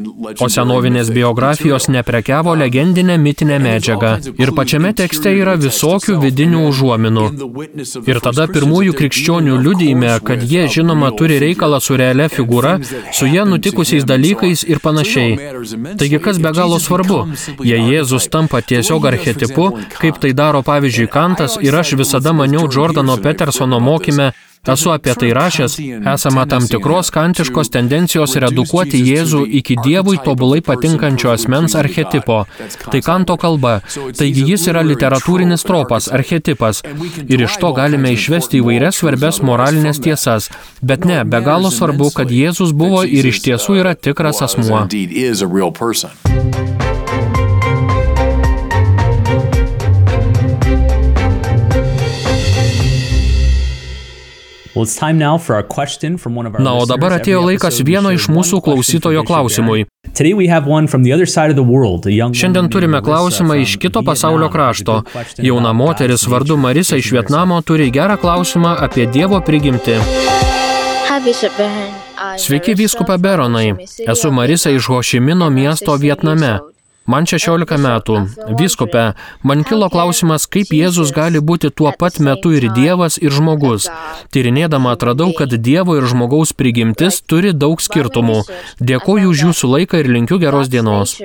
O 0.43 0.49
senovinės 0.51 1.11
biografijos 1.13 1.87
neprekiavo 1.93 2.55
legendinę 2.59 3.17
mitinę 3.17 3.59
medžiagą. 3.63 4.11
Ir 4.41 4.51
pačiame 4.57 4.91
tekste 4.97 5.31
yra 5.31 5.55
visokių 5.61 6.17
vidinių 6.23 6.65
užuominų. 6.67 7.25
Ir 8.09 8.19
tada 8.25 8.47
pirmųjų 8.51 8.97
krikščionių 8.99 9.55
liudyjime, 9.63 10.11
kad 10.27 10.43
jie 10.43 10.67
žinoma 10.75 11.13
turi 11.15 11.39
reikalą 11.43 11.79
su 11.83 11.95
realia 11.99 12.27
figūra, 12.33 12.75
su 13.15 13.29
jie 13.31 13.45
nutikusiais 13.47 14.03
dalykais 14.07 14.65
ir 14.67 14.83
panašiai. 14.83 15.37
Taigi 15.99 16.19
kas 16.19 16.41
be 16.43 16.51
galo 16.57 16.81
svarbu? 16.83 17.23
Jei 17.63 17.79
Jėzus 17.93 18.27
tampa 18.33 18.61
tiesiog 18.61 19.07
archetipu, 19.13 19.71
kaip 20.01 20.19
tai 20.23 20.33
daro 20.35 20.63
pavyzdžiui 20.67 20.96
Kantas 21.05 21.59
ir 21.61 21.77
aš 21.77 21.93
visada 22.01 22.33
maniau 22.33 22.65
Jordano 22.73 23.17
Petersono 23.21 23.77
mokyme, 23.79 24.31
Esu 24.67 24.91
apie 24.91 25.13
tai 25.15 25.29
rašęs, 25.31 25.77
esama 26.13 26.43
tam 26.45 26.65
tikros 26.67 27.09
kantiškos 27.15 27.69
tendencijos 27.71 28.33
redukuoti 28.43 28.99
Jėzų 28.99 29.45
iki 29.59 29.77
Dievui 29.83 30.17
tobulai 30.25 30.59
patinkančio 30.65 31.31
asmens 31.31 31.75
archetipo. 31.79 32.41
Tai 32.91 33.01
kanto 33.05 33.37
kalba. 33.39 33.77
Taigi 34.19 34.43
jis 34.51 34.67
yra 34.73 34.83
literatūrinis 34.83 35.63
tropas, 35.67 36.09
archetipas. 36.19 36.83
Ir 37.27 37.45
iš 37.47 37.55
to 37.61 37.71
galime 37.77 38.11
išvesti 38.17 38.59
įvairias 38.59 38.99
svarbes 38.99 39.39
moralinės 39.39 40.03
tiesas. 40.03 40.49
Bet 40.81 41.07
ne, 41.07 41.21
be 41.23 41.39
galo 41.45 41.71
svarbu, 41.71 42.11
kad 42.17 42.33
Jėzus 42.33 42.75
buvo 42.75 43.05
ir 43.07 43.31
iš 43.31 43.45
tiesų 43.47 43.79
yra 43.85 43.95
tikras 43.95 44.43
asmuo. 44.43 44.83
Indeed 44.83 45.15
is 45.15 46.86
Na, 56.59 56.73
o 56.77 56.85
dabar 56.89 57.17
atėjo 57.17 57.41
laikas 57.47 57.79
vieno 57.85 58.11
iš 58.15 58.27
mūsų 58.29 58.61
klausytojo 58.65 59.23
klausimui. 59.27 59.85
Šiandien 62.33 62.69
turime 62.73 63.01
klausimą 63.01 63.57
iš 63.61 63.77
kito 63.81 64.03
pasaulio 64.03 64.49
krašto. 64.49 65.01
Jauna 65.37 65.73
moteris 65.73 66.27
vardu. 66.27 66.57
Marisa 66.57 66.97
iš. 66.97 67.11
Vietnamo 67.11 67.61
turi 67.61 67.91
gerą 67.91 68.17
klausimą 68.21 68.75
apie 68.87 69.05
Dievo 69.07 69.41
prigimtį. 69.41 69.99
Sveiki, 72.37 72.73
vyskupa 72.77 73.17
Beronai. 73.17 73.75
Esu 74.07 74.31
Marisa 74.31 74.69
iš 74.69 74.87
Hošimino 74.91 75.49
miesto 75.49 75.95
Vietname. 75.97 76.59
Man 77.07 77.23
16 77.23 77.79
metų. 77.79 78.17
Vyskupe, 78.59 79.03
man 79.47 79.63
kilo 79.67 79.87
klausimas, 79.93 80.43
kaip 80.51 80.73
Jėzus 80.75 81.13
gali 81.15 81.39
būti 81.39 81.71
tuo 81.71 81.93
pat 81.95 82.19
metu 82.19 82.51
ir 82.51 82.67
Dievas, 82.75 83.15
ir 83.21 83.31
žmogus. 83.31 83.87
Tyrinėdama 84.35 84.91
atradau, 84.97 85.31
kad 85.37 85.55
Dievo 85.55 85.95
ir 85.95 86.07
žmogaus 86.11 86.51
prigimtis 86.51 87.21
turi 87.23 87.53
daug 87.55 87.79
skirtumų. 87.79 88.41
Dėkoju 88.83 89.31
už 89.31 89.45
jūsų 89.47 89.73
laiką 89.77 90.03
ir 90.03 90.11
linkiu 90.17 90.41
geros 90.43 90.67
dienos. 90.67 91.15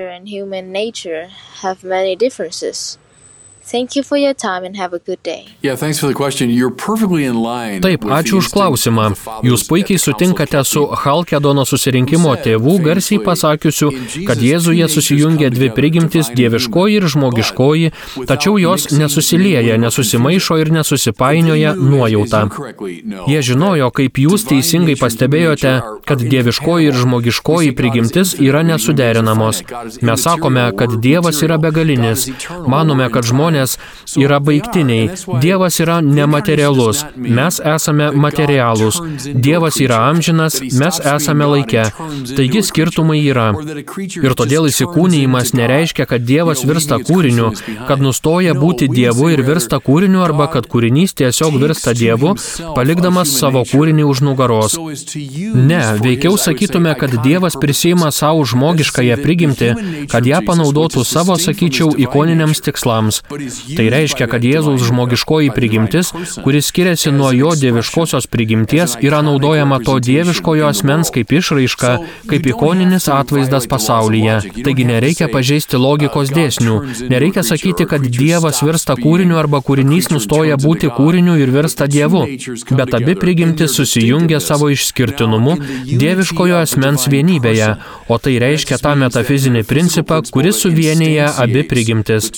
Thank 3.65 3.95
you 3.97 4.03
for 4.03 4.19
your 4.19 4.35
time 4.35 4.65
and 4.65 4.77
have 4.77 4.93
a 4.93 4.99
good 4.99 5.23
day. 5.23 5.47
Yeah, 5.63 5.77
thanks 5.77 5.99
for 5.99 6.07
the 6.07 6.15
question. 6.15 6.51
You're 6.51 6.75
perfectly 6.75 7.25
in 7.25 7.37
line. 7.43 7.81
Taip, 7.81 8.03
ačiū 8.05 8.43
už 8.43 8.51
klausimą. 8.53 9.15
Jūs 9.47 9.63
puikiai 9.71 10.01
sutinkate 10.03 10.61
su. 10.67 10.83
Halkedono 11.03 11.63
susirinkimo 11.65 12.35
tėvų 12.43 12.75
garsiai 12.83 13.21
pasakiusių, 13.23 13.89
kad 14.27 14.43
Jėzuje 14.43 14.89
susijungia 14.91 15.51
dvi 15.55 15.71
prigimtis- 15.71 16.31
dieviškoji 16.39 16.99
ir 16.99 17.07
žmogiškoji, 17.15 17.93
tačiau 18.27 18.59
jos 18.59 18.91
nesusilieja, 18.91 19.79
nesusimaišo 19.79 20.59
ir 20.61 20.73
nesusipainioja 20.79 21.75
nuojauta. 21.79 22.43
Jie 23.31 23.41
žinojo, 23.49 23.91
kaip 23.95 24.19
jūs 24.19 24.43
teisingai 24.51 24.99
pastebėjote, 24.99 25.73
kad 26.05 26.19
dieviškoji 26.19 26.91
ir 26.91 26.95
žmogiškoji 26.95 27.73
prigimtis 27.79 28.35
yra 28.35 28.63
nesuderinamos. 28.67 29.63
Mes 30.03 30.21
sakome, 30.21 30.77
kad 30.77 31.01
Dievas 31.01 31.43
yra 31.43 31.59
begalinis. 31.59 32.29
Manome, 32.67 33.09
kad 33.11 33.25
žmonės 33.25 33.52
yra 34.19 34.39
baigtiniai. 34.41 35.11
Dievas 35.43 35.79
yra 35.83 36.01
nematerialus. 36.05 37.05
Mes 37.17 37.61
esame 37.75 38.11
materialūs. 38.25 39.01
Dievas 39.47 39.79
yra 39.83 40.03
amžinas, 40.09 40.61
mes 40.63 41.01
esame 41.15 41.49
laike. 41.55 41.85
Taigi 42.37 42.63
skirtumai 42.67 43.21
yra. 43.25 43.49
Ir 44.23 44.37
todėl 44.39 44.69
įsikūnyjimas 44.71 45.55
nereiškia, 45.59 46.07
kad 46.11 46.25
Dievas 46.27 46.65
virsta 46.69 46.99
kūriniu, 47.03 47.53
kad 47.89 48.03
nustoja 48.05 48.55
būti 48.59 48.89
Dievu 48.93 49.31
ir 49.35 49.45
virsta 49.47 49.81
kūriniu 49.83 50.23
arba 50.25 50.49
kad 50.53 50.69
kūrinys 50.71 51.17
tiesiog 51.19 51.59
virsta 51.63 51.95
Dievu, 51.97 52.35
palikdamas 52.77 53.33
savo 53.39 53.65
kūrinį 53.69 54.07
už 54.09 54.25
nugaros. 54.27 54.79
Ne, 55.55 55.83
veikiau 56.03 56.39
sakytume, 56.41 56.95
kad 56.99 57.15
Dievas 57.25 57.57
prisima 57.61 58.11
savo 58.15 58.45
žmogiškąją 58.49 59.19
prigimtį, 59.23 59.71
kad 60.13 60.27
ją 60.27 60.43
panaudotų 60.47 61.05
savo, 61.07 61.37
sakyčiau, 61.41 61.93
ikoniniams 62.07 62.63
tikslams. 62.65 63.23
Tai 63.77 63.87
reiškia, 63.93 64.27
kad 64.31 64.45
Jėzaus 64.45 64.85
žmogiškoji 64.89 65.51
prigimtis, 65.57 66.13
kuris 66.45 66.69
skiriasi 66.71 67.13
nuo 67.15 67.31
jo 67.35 67.53
dieviškosios 67.59 68.29
prigimties, 68.33 68.97
yra 69.03 69.23
naudojama 69.25 69.81
to 69.85 69.99
dieviškojo 70.03 70.69
asmens 70.69 71.13
kaip 71.15 71.33
išraiška, 71.33 71.93
kaip 72.31 72.49
ikoninis 72.53 73.09
atvaizdas 73.13 73.69
pasaulyje. 73.71 74.39
Taigi 74.63 74.87
nereikia 74.89 75.29
pažeisti 75.33 75.81
logikos 75.81 76.33
dėsnių. 76.35 76.79
Nereikia 77.13 77.45
sakyti, 77.47 77.87
kad 77.89 78.05
Dievas 78.13 78.63
virsta 78.65 78.97
kūriniu 78.99 79.39
arba 79.41 79.63
kūrinys 79.65 80.11
nustoja 80.13 80.59
būti 80.61 80.91
kūriniu 80.93 81.39
ir 81.41 81.53
virsta 81.55 81.89
Dievu. 81.91 82.25
Bet 82.71 82.95
abi 82.99 83.17
prigimtis 83.19 83.77
susijungia 83.79 84.41
savo 84.41 84.71
išskirtinumu 84.73 85.57
dieviškojo 85.87 86.61
asmens 86.63 87.09
vienybėje, 87.13 87.73
o 88.09 88.19
tai 88.23 88.37
reiškia 88.43 88.79
tą 88.83 88.95
metafizinį 89.05 89.65
principą, 89.69 90.23
kuris 90.35 90.63
suvienyje 90.65 91.29
abi 91.45 91.67
prigimtis. 91.69 92.31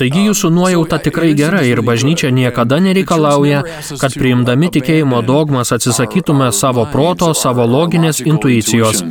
Taigi 0.00 0.24
jūsų 0.26 0.50
nuojauta 0.56 0.98
tikrai 1.04 1.32
gera 1.38 1.62
ir 1.68 1.82
bažnyčia 1.84 2.30
niekada 2.32 2.80
nereikalauja, 2.80 3.62
kad 4.00 4.16
priimdami 4.16 4.70
tikėjimo 4.78 5.20
dogmas 5.26 5.72
atsisakytume 5.76 6.48
savo 6.56 6.86
proto, 6.92 7.32
savo 7.36 7.66
loginės 7.68 8.22
intuicijos. 8.24 9.04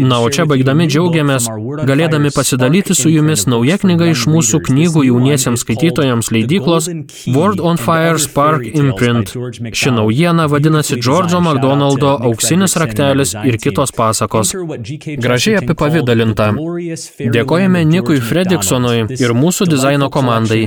Na, 0.00 0.18
o 0.24 0.28
čia 0.32 0.46
baigdami 0.48 0.86
džiaugiamės, 0.88 1.44
galėdami 1.84 2.30
pasidalyti 2.32 2.94
su 2.96 3.10
jumis 3.12 3.42
nauja 3.44 3.76
knyga 3.82 4.06
iš 4.08 4.22
mūsų 4.32 4.62
knygų 4.64 5.02
is 5.10 5.60
skaitytojams 5.60 6.30
leidyklos 6.32 6.88
Word 7.34 7.60
on 7.60 7.76
Fire 7.76 8.16
Spark 8.16 8.64
Imprint. 8.64 9.34
Ši 9.76 9.92
naujiena 9.92 10.46
vadinasi 10.48 10.96
Džordžo 10.96 11.42
McDonaldo 11.44 12.14
auksinis 12.30 12.78
raktelis 12.80 13.34
ir 13.44 13.58
kitos 13.60 13.92
pasakos. 13.92 14.54
Gražiai 15.26 15.60
fairyland 15.60 16.48
Dėkojame 17.36 17.84
Nikui 17.84 18.22
MacDonald. 18.24 19.04
ir 19.20 19.36
mūsų 19.36 19.68
dizaino 19.68 20.08
komandai. 20.08 20.62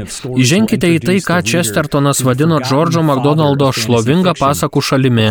Įženkite 0.46 0.94
į 0.94 1.02
tai, 1.08 1.18
ką 1.26 1.42
Chestertonas 1.42 2.22
vadino 2.22 2.62
Džordžo 2.62 3.02
McDonaldo 3.02 3.74
šlovinga 3.74 4.38
pasakų 4.38 4.86
šalimi. 4.92 5.28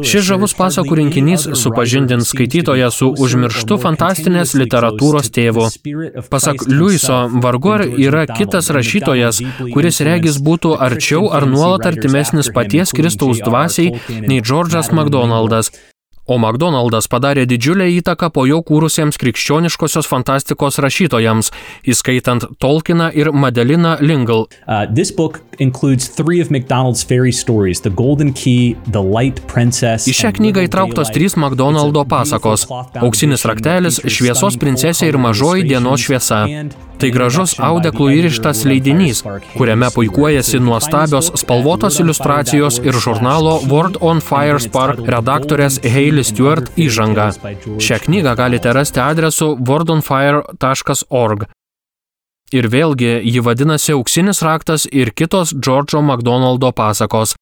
Šis 0.00 0.24
žavus 0.32 0.56
pasakų 0.56 1.09
any 1.09 1.09
rinkinys 1.10 1.48
supažindins 1.54 2.30
skaitytoją 2.30 2.90
su 2.94 3.08
užmirštu 3.18 3.78
fantastinės 3.82 4.54
literatūros 4.54 5.30
tėvu. 5.34 5.66
Pasak 6.30 6.66
Liuiso, 6.70 7.18
vargu 7.42 7.74
ar 7.74 7.84
yra 7.88 8.26
kitas 8.30 8.70
rašytojas, 8.70 9.42
kuris 9.74 10.00
regis 10.06 10.38
būtų 10.38 10.76
arčiau 10.78 11.30
ar 11.34 11.48
nuolat 11.50 11.88
artimesnis 11.90 12.52
paties 12.54 12.94
Kristaus 12.94 13.42
dvasiai 13.42 13.98
nei 14.22 14.38
Džordžas 14.40 14.92
McDonaldas. 14.94 15.72
O 16.30 16.36
McDonaldas 16.38 17.08
padarė 17.10 17.42
didžiulę 17.50 17.88
įtaką 17.96 18.28
po 18.30 18.44
jo 18.46 18.60
kūrusiems 18.62 19.16
krikščioniškosios 19.18 20.06
fantastikos 20.06 20.78
rašytojams, 20.78 21.50
įskaitant 21.90 22.46
Tolkieną 22.62 23.08
ir 23.18 23.32
Madeliną 23.34 23.96
Lingle. 23.98 24.44
Uh, 24.62 24.86
this 24.94 25.10
book 25.10 25.40
includes 25.58 26.06
three 26.06 26.38
of 26.40 26.52
McDonald's 26.54 27.02
fairy 27.02 27.32
stories: 27.34 27.82
The 27.82 27.90
Golden 27.90 28.30
Key, 28.32 28.76
The 28.92 29.02
Light 29.02 29.42
Princess. 29.50 30.06
Į 30.06 30.14
šią 30.20 30.30
knygą 30.38 30.68
įtrauktos 30.68 31.10
trys 31.10 31.34
McDonaldo 31.34 32.06
pasakos 32.06 32.68
Auksinis 33.02 33.42
raktelis, 33.50 33.98
Šviesos 34.06 34.54
princesė 34.62 35.10
ir 35.10 35.18
mažoji 35.18 35.66
dienos 35.66 36.06
šviesa. 36.06 36.44
Tai 37.00 37.08
gražus 37.14 37.54
audeklų 37.64 38.10
įrištas 38.18 38.58
leidinys, 38.68 39.22
kuriame 39.54 39.88
puikuojasi 39.94 40.58
nuostabios 40.60 41.30
spalvotos 41.40 41.96
iliustracijos 42.02 42.76
ir 42.84 42.98
žurnalo 43.00 43.54
Word 43.70 43.96
on 44.04 44.20
Fire 44.20 44.60
Spark 44.60 45.00
redaktorės 45.08 45.78
Hailey 45.80 46.19
Stewart 46.24 46.70
įžanga. 46.76 47.30
Šią 47.80 47.98
knygą 48.06 48.34
galite 48.38 48.72
rasti 48.76 49.00
adresu 49.02 49.54
wordonfire.org. 49.56 51.46
Ir 52.50 52.66
vėlgi 52.66 53.12
ji 53.22 53.42
vadinasi 53.46 53.94
Auksinis 53.94 54.42
raktas 54.42 54.88
ir 54.90 55.12
kitos 55.14 55.54
Džordžo 55.54 56.02
McDonaldo 56.02 56.72
pasakos. 56.74 57.36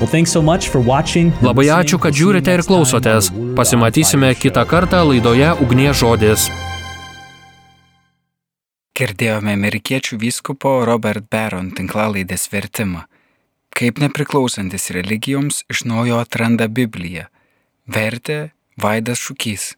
Well, 0.00 0.08
thanks 0.08 0.32
so 0.32 0.42
much 0.42 0.68
for 0.68 0.80
watching 0.80 1.32
and 1.32 1.44
Labai 1.46 1.68
ačiū, 1.72 2.00
kad 2.00 2.16
žiūrite 2.16 2.52
ir 2.52 2.62
klausotės. 2.66 3.30
Pasimatysime 3.56 4.32
kitą 4.36 4.64
kartą 4.68 5.04
laidoje 5.08 5.52
Ugnie 5.64 5.92
žodis. 5.96 6.48
Girdėjome 8.96 9.52
amerikiečių 9.56 10.16
vyskupo 10.20 10.78
Robert 10.88 11.28
Barron 11.32 11.70
tinklalaidės 11.76 12.48
vertimą. 12.52 13.04
Kaip 13.76 14.00
nepriklausantis 14.00 14.88
religijoms 14.96 15.64
iš 15.68 15.84
naujo 15.84 16.20
atranda 16.24 16.68
Bibliją. 16.68 17.28
Vertė 17.86 18.50
Vaidas 18.82 19.20
Šukys. 19.22 19.76